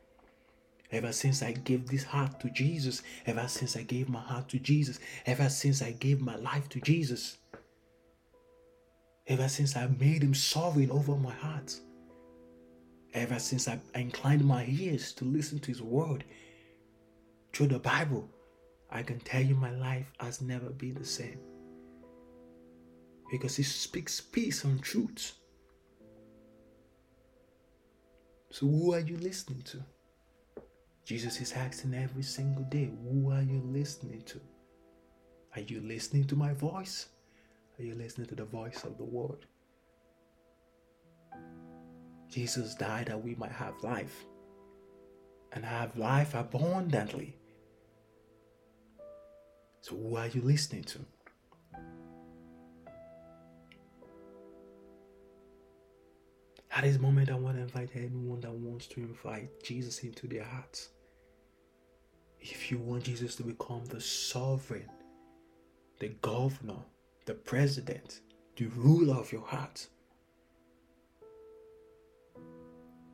Ever 0.91 1.11
since 1.11 1.43
I 1.43 1.51
gave 1.51 1.87
this 1.87 2.03
heart 2.03 2.39
to 2.39 2.49
Jesus, 2.49 3.03
ever 3.27 3.47
since 3.47 3.77
I 3.77 3.83
gave 3.83 4.09
my 4.09 4.21
heart 4.21 4.49
to 4.49 4.57
Jesus, 4.57 4.99
ever 5.27 5.47
since 5.47 5.83
I 5.83 5.91
gave 5.91 6.21
my 6.21 6.37
life 6.37 6.69
to 6.69 6.81
Jesus, 6.81 7.37
ever 9.27 9.47
since 9.47 9.75
I 9.75 9.85
made 9.85 10.23
him 10.23 10.33
sovereign 10.33 10.89
over 10.89 11.15
my 11.15 11.33
heart, 11.33 11.79
Ever 13.13 13.39
since 13.39 13.67
I 13.67 13.79
inclined 13.93 14.45
my 14.45 14.65
ears 14.67 15.11
to 15.13 15.25
listen 15.25 15.59
to 15.59 15.67
His 15.67 15.81
Word 15.81 16.23
through 17.51 17.67
the 17.67 17.79
Bible, 17.79 18.29
I 18.89 19.03
can 19.03 19.19
tell 19.19 19.41
you 19.41 19.55
my 19.55 19.71
life 19.71 20.11
has 20.19 20.41
never 20.41 20.69
been 20.69 20.95
the 20.95 21.05
same. 21.05 21.39
Because 23.29 23.55
He 23.57 23.63
speaks 23.63 24.21
peace 24.21 24.63
and 24.63 24.81
truth. 24.81 25.33
So, 28.49 28.65
who 28.67 28.93
are 28.93 28.99
you 28.99 29.17
listening 29.17 29.61
to? 29.63 29.83
Jesus 31.05 31.41
is 31.41 31.53
asking 31.53 31.93
every 31.93 32.23
single 32.23 32.63
day, 32.63 32.91
Who 33.03 33.31
are 33.31 33.41
you 33.41 33.61
listening 33.65 34.21
to? 34.23 34.39
Are 35.55 35.61
you 35.61 35.81
listening 35.81 36.25
to 36.25 36.35
my 36.35 36.53
voice? 36.53 37.07
Are 37.77 37.83
you 37.83 37.95
listening 37.95 38.27
to 38.27 38.35
the 38.35 38.45
voice 38.45 38.83
of 38.83 38.97
the 38.97 39.03
Word? 39.03 39.45
Jesus 42.31 42.75
died 42.75 43.07
that 43.07 43.21
we 43.21 43.35
might 43.35 43.51
have 43.51 43.73
life 43.83 44.25
and 45.51 45.65
have 45.65 45.97
life 45.97 46.33
abundantly. 46.33 47.35
So, 49.81 49.97
who 49.97 50.15
are 50.15 50.27
you 50.27 50.41
listening 50.41 50.83
to? 50.85 50.99
At 56.73 56.83
this 56.83 56.99
moment, 56.99 57.29
I 57.29 57.35
want 57.35 57.57
to 57.57 57.63
invite 57.63 57.89
anyone 57.95 58.39
that 58.41 58.53
wants 58.53 58.87
to 58.87 59.01
invite 59.01 59.61
Jesus 59.61 59.99
into 59.99 60.25
their 60.25 60.45
hearts. 60.45 60.89
If 62.39 62.71
you 62.71 62.77
want 62.77 63.03
Jesus 63.03 63.35
to 63.35 63.43
become 63.43 63.83
the 63.85 63.99
sovereign, 63.99 64.89
the 65.99 66.09
governor, 66.21 66.79
the 67.25 67.33
president, 67.33 68.21
the 68.55 68.67
ruler 68.67 69.15
of 69.15 69.33
your 69.33 69.45
heart, 69.45 69.85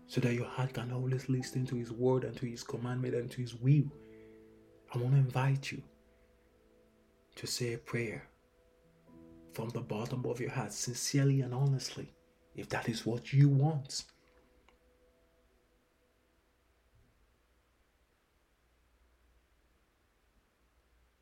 so 0.07 0.21
that 0.21 0.33
your 0.33 0.45
heart 0.45 0.73
can 0.73 0.91
always 0.91 1.27
listen 1.27 1.65
to 1.65 1.75
His 1.75 1.91
word 1.91 2.23
and 2.23 2.35
to 2.37 2.45
His 2.45 2.63
commandment 2.63 3.13
and 3.13 3.29
to 3.31 3.41
His 3.41 3.55
will. 3.55 3.91
I 4.93 4.97
want 4.97 5.13
to 5.13 5.19
invite 5.19 5.71
you 5.71 5.81
to 7.35 7.45
say 7.45 7.73
a 7.73 7.77
prayer 7.77 8.23
from 9.53 9.69
the 9.69 9.81
bottom 9.81 10.25
of 10.25 10.39
your 10.39 10.49
heart, 10.49 10.71
sincerely 10.71 11.41
and 11.41 11.53
honestly, 11.53 12.13
if 12.55 12.69
that 12.69 12.87
is 12.87 13.05
what 13.05 13.33
you 13.33 13.49
want. 13.49 14.05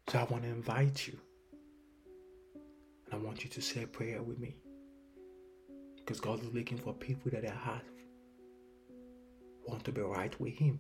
So 0.10 0.20
I 0.20 0.24
want 0.26 0.44
to 0.44 0.50
invite 0.50 1.08
you. 1.08 1.18
And 3.06 3.14
I 3.16 3.18
want 3.26 3.44
you 3.44 3.50
to 3.50 3.62
say 3.62 3.84
a 3.84 3.88
prayer 3.88 4.22
with 4.22 4.38
me. 4.38 4.56
Because 5.98 6.20
God 6.20 6.40
is 6.42 6.54
looking 6.54 6.78
for 6.78 6.94
people 6.94 7.32
that 7.32 7.44
are 7.44 7.56
heart 7.56 7.84
want 9.68 9.84
to 9.86 9.92
be 9.92 10.02
right 10.02 10.40
with 10.40 10.54
Him. 10.54 10.80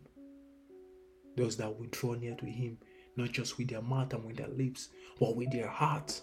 Those 1.38 1.58
that 1.58 1.78
will 1.78 1.88
draw 1.91 2.13
near 2.13 2.36
to 2.36 2.45
Him, 2.45 2.78
not 3.17 3.32
just 3.32 3.58
with 3.58 3.69
their 3.69 3.82
mouth 3.82 4.13
and 4.13 4.26
with 4.26 4.38
their 4.38 4.48
lips, 4.48 4.89
but 5.19 5.36
with 5.36 5.52
their 5.52 5.67
heart. 5.67 6.21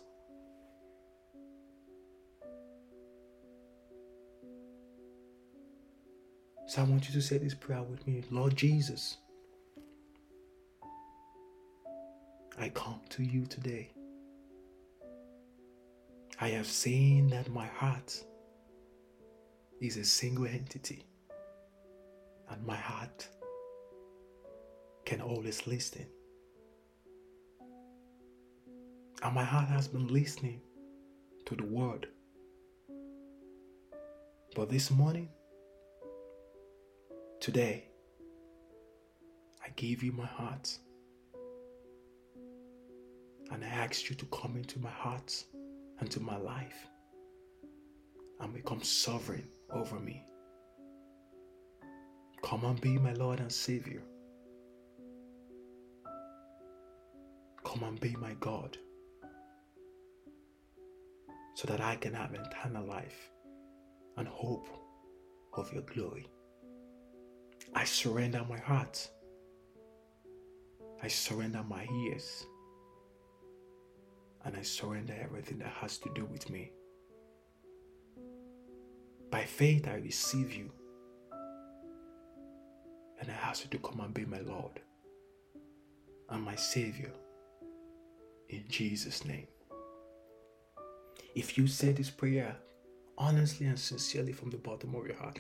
So 6.67 6.81
I 6.81 6.85
want 6.85 7.07
you 7.07 7.13
to 7.15 7.21
say 7.21 7.37
this 7.37 7.55
prayer 7.55 7.83
with 7.83 8.07
me 8.07 8.23
Lord 8.31 8.57
Jesus, 8.57 9.19
I 12.59 12.71
come 12.71 13.01
to 13.11 13.23
you 13.23 13.45
today. 13.45 13.91
I 16.41 16.49
have 16.49 16.67
seen 16.67 17.29
that 17.29 17.51
my 17.51 17.67
heart 17.67 18.25
is 19.81 19.97
a 19.97 20.05
single 20.05 20.47
entity, 20.47 21.05
and 22.53 22.67
my 22.67 22.77
heart 22.77 23.27
can 25.07 25.21
always 25.21 25.67
listen. 25.67 26.07
And 29.23 29.35
my 29.35 29.45
heart 29.45 29.69
has 29.69 29.89
been 29.89 30.09
listening 30.09 30.61
to 31.47 31.57
the 31.57 31.65
word. 31.65 32.09
But 34.55 34.69
this 34.69 34.91
morning, 34.91 35.31
today, 37.41 37.89
I 39.65 39.71
give 39.77 40.03
you 40.03 40.13
my 40.13 40.27
heart. 40.27 40.77
And 43.51 43.65
I 43.65 43.69
ask 43.69 44.11
you 44.11 44.17
to 44.17 44.27
come 44.27 44.57
into 44.57 44.79
my 44.79 44.91
heart 44.91 45.45
and 46.01 46.11
to 46.11 46.21
my 46.21 46.37
life 46.37 46.87
and 48.41 48.53
become 48.53 48.83
sovereign 48.83 49.49
over 49.71 49.99
me. 49.99 50.27
Come 52.53 52.65
and 52.65 52.81
be 52.83 52.99
my 52.99 53.15
Lord 53.15 53.41
and 53.41 53.51
Savior. 53.51 54.03
Come 57.65 57.83
and 57.83 57.99
be 57.99 58.15
my 58.17 58.35
God 58.41 58.77
so 61.55 61.67
that 61.69 61.81
I 61.81 61.97
can 61.97 62.13
have 62.13 62.35
eternal 62.35 62.85
life 62.85 63.31
and 64.19 64.29
hope 64.29 64.69
of 65.55 65.73
your 65.73 65.81
glory. 65.85 66.27
I 67.75 67.85
surrender 67.85 68.45
my 68.47 68.59
heart. 68.59 69.09
I 71.03 71.09
surrender 71.09 71.63
my 71.67 71.87
ears. 72.05 72.45
And 74.45 74.59
I 74.59 74.61
surrender 74.61 75.17
everything 75.19 75.57
that 75.61 75.73
has 75.81 75.97
to 75.97 76.11
do 76.15 76.27
with 76.27 76.51
me. 76.51 76.71
By 79.31 79.45
faith, 79.45 79.89
I 79.89 79.95
receive 79.95 80.53
you. 80.53 80.71
Ask 83.53 83.65
you 83.65 83.79
to 83.79 83.87
come 83.87 84.01
and 84.01 84.15
be 84.15 84.25
my 84.25 84.41
Lord 84.41 84.81
and 86.31 86.43
my 86.43 86.55
Savior. 86.57 87.13
In 88.49 88.65
Jesus' 88.67 89.27
name. 89.27 89.47
If 91.35 91.59
you 91.59 91.67
say 91.67 91.93
this 91.93 92.09
prayer 92.09 92.57
honestly 93.19 93.67
and 93.67 93.79
sincerely 93.79 94.33
from 94.33 94.49
the 94.49 94.57
bottom 94.57 94.95
of 94.95 95.07
your 95.07 95.17
heart, 95.17 95.39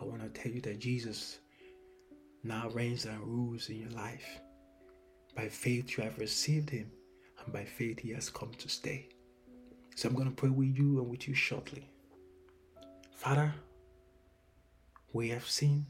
I 0.00 0.04
want 0.04 0.22
to 0.22 0.42
tell 0.42 0.50
you 0.50 0.60
that 0.62 0.80
Jesus 0.80 1.38
now 2.42 2.68
reigns 2.70 3.04
and 3.04 3.20
rules 3.20 3.68
in 3.68 3.76
your 3.76 3.90
life. 3.90 4.40
By 5.36 5.48
faith, 5.48 5.96
you 5.96 6.02
have 6.02 6.18
received 6.18 6.70
Him, 6.70 6.90
and 7.44 7.52
by 7.52 7.64
faith, 7.64 8.00
He 8.00 8.10
has 8.10 8.28
come 8.28 8.50
to 8.58 8.68
stay. 8.68 9.08
So 9.94 10.08
I'm 10.08 10.16
going 10.16 10.28
to 10.28 10.34
pray 10.34 10.50
with 10.50 10.76
you 10.76 10.98
and 10.98 11.08
with 11.08 11.28
you 11.28 11.34
shortly. 11.34 11.88
Father, 13.14 13.54
we 15.12 15.28
have 15.28 15.46
seen 15.48 15.86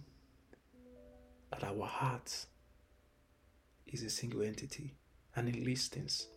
that 1.50 1.64
our 1.64 1.86
hearts 1.86 2.46
is 3.86 4.02
a 4.02 4.10
single 4.10 4.42
entity 4.42 4.94
and 5.34 5.48
it 5.48 5.62
listens. 5.62 6.28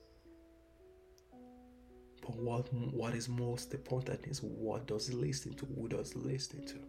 But 2.21 2.35
what 2.35 2.73
what 2.73 3.13
is 3.13 3.27
most 3.27 3.73
important 3.73 4.27
is 4.27 4.41
what 4.43 4.87
does 4.87 5.09
it 5.09 5.15
listen 5.15 5.53
to? 5.55 5.65
Who 5.65 5.87
does 5.87 6.11
it 6.11 6.17
listen 6.17 6.65
to? 6.65 6.79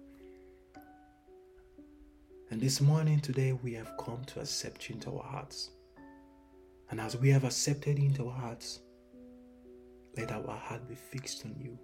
And 2.51 2.61
this 2.61 2.81
morning, 2.81 3.21
today, 3.21 3.53
we 3.53 3.73
have 3.75 3.93
come 3.97 4.25
to 4.27 4.41
accept 4.41 4.89
you 4.89 4.97
into 4.97 5.17
our 5.17 5.23
hearts. 5.23 5.71
And 6.91 7.01
as 7.01 7.17
we 7.17 7.31
have 7.31 7.45
accepted 7.45 7.97
you 7.97 8.07
into 8.07 8.27
our 8.29 8.37
hearts, 8.37 8.81
let 10.17 10.33
our 10.33 10.57
heart 10.57 10.89
be 10.89 10.97
fixed 10.97 11.45
on 11.45 11.55
you 11.57 11.79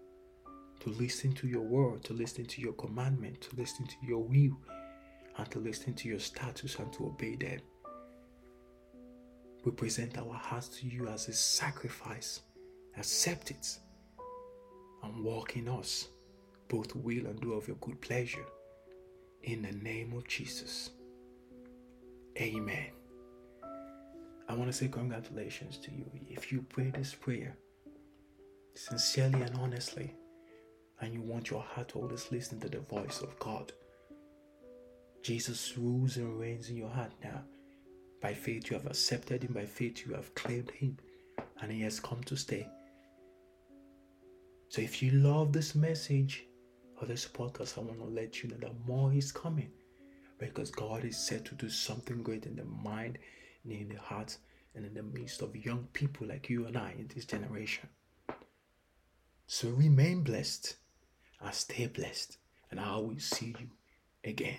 to 0.81 0.90
listen 0.90 1.33
to 1.35 1.46
your 1.46 1.62
word, 1.62 2.03
to 2.05 2.12
listen 2.12 2.44
to 2.46 2.61
your 2.61 2.72
commandment, 2.72 3.40
to 3.42 3.57
listen 3.57 3.87
to 3.87 3.94
your 4.07 4.25
will, 4.25 4.59
and 5.38 5.51
to 5.51 5.59
listen 5.59 5.94
to 5.94 6.09
your 6.09 6.18
statutes 6.18 6.77
and 6.77 6.92
to 6.94 7.07
obey 7.07 7.37
them. 7.37 7.61
We 9.64 9.72
present 9.72 10.16
our 10.18 10.35
hearts 10.35 10.68
to 10.79 10.87
you 10.87 11.09
as 11.09 11.29
a 11.29 11.33
sacrifice. 11.33 12.40
Accept 12.96 13.51
it 13.51 13.79
and 15.03 15.25
walk 15.25 15.57
in 15.57 15.68
us, 15.68 16.09
both 16.68 16.94
will 16.96 17.27
and 17.27 17.40
do 17.40 17.53
of 17.53 17.66
your 17.66 17.77
good 17.79 18.01
pleasure. 18.01 18.46
In 19.42 19.62
the 19.62 19.72
name 19.72 20.12
of 20.16 20.27
Jesus. 20.27 20.90
Amen. 22.38 22.90
I 24.49 24.55
want 24.55 24.70
to 24.70 24.77
say 24.77 24.88
congratulations 24.88 25.79
to 25.79 25.90
you. 25.90 26.07
If 26.31 26.53
you 26.53 26.64
pray 26.68 26.90
this 26.90 27.14
prayer 27.14 27.57
sincerely 28.75 29.42
and 29.42 29.57
honestly, 29.57 30.14
and 31.01 31.12
you 31.12 31.20
want 31.20 31.51
your 31.51 31.62
heart 31.62 31.88
to 31.88 31.99
always 31.99 32.31
listen 32.31 32.61
to 32.61 32.68
the 32.68 32.81
voice 32.81 33.20
of 33.20 33.38
God. 33.38 33.72
Jesus 35.27 35.77
rules 35.77 36.19
and 36.19 36.39
reigns 36.39 36.71
in 36.71 36.77
your 36.77 36.89
heart 36.89 37.11
now. 37.21 37.43
By 38.23 38.33
faith, 38.33 38.71
you 38.71 38.77
have 38.77 38.87
accepted 38.87 39.43
Him. 39.43 39.55
By 39.55 39.67
faith, 39.67 40.07
you 40.07 40.15
have 40.15 40.33
claimed 40.37 40.71
Him. 40.71 40.99
And 41.61 41.73
He 41.73 41.81
has 41.81 41.99
come 41.99 42.23
to 42.27 42.37
stay. 42.37 42.69
So 44.69 44.83
if 44.83 45.03
you 45.03 45.11
love 45.11 45.53
this 45.53 45.75
message 45.75 46.47
or 47.01 47.09
this 47.09 47.27
podcast, 47.27 47.77
I 47.77 47.81
want 47.81 47.99
to 47.99 48.05
let 48.05 48.41
you 48.41 48.51
know 48.51 48.59
that 48.61 48.87
more 48.87 49.12
is 49.12 49.33
coming. 49.33 49.73
Because 50.39 50.71
God 50.71 51.05
is 51.05 51.17
set 51.19 51.45
to 51.47 51.57
do 51.57 51.69
something 51.69 52.23
great 52.23 52.47
in 52.47 52.55
the 52.55 52.65
mind 52.65 53.19
and 53.65 53.73
in 53.73 53.89
the 53.89 53.99
heart 53.99 54.39
and 54.77 54.87
in 54.87 54.95
the 54.95 55.03
midst 55.03 55.43
of 55.43 55.57
young 55.57 55.89
people 55.93 56.29
like 56.29 56.49
you 56.49 56.67
and 56.67 56.77
I 56.77 56.95
in 56.97 57.11
this 57.12 57.25
generation. 57.25 57.89
So 59.49 59.71
remain 59.71 60.23
blessed 60.23 60.77
and 61.41 61.53
stay 61.53 61.89
blessed, 61.89 62.39
and 62.71 62.79
I 62.79 62.97
will 62.99 63.19
see 63.19 63.57
you 63.59 63.71
again. 64.23 64.59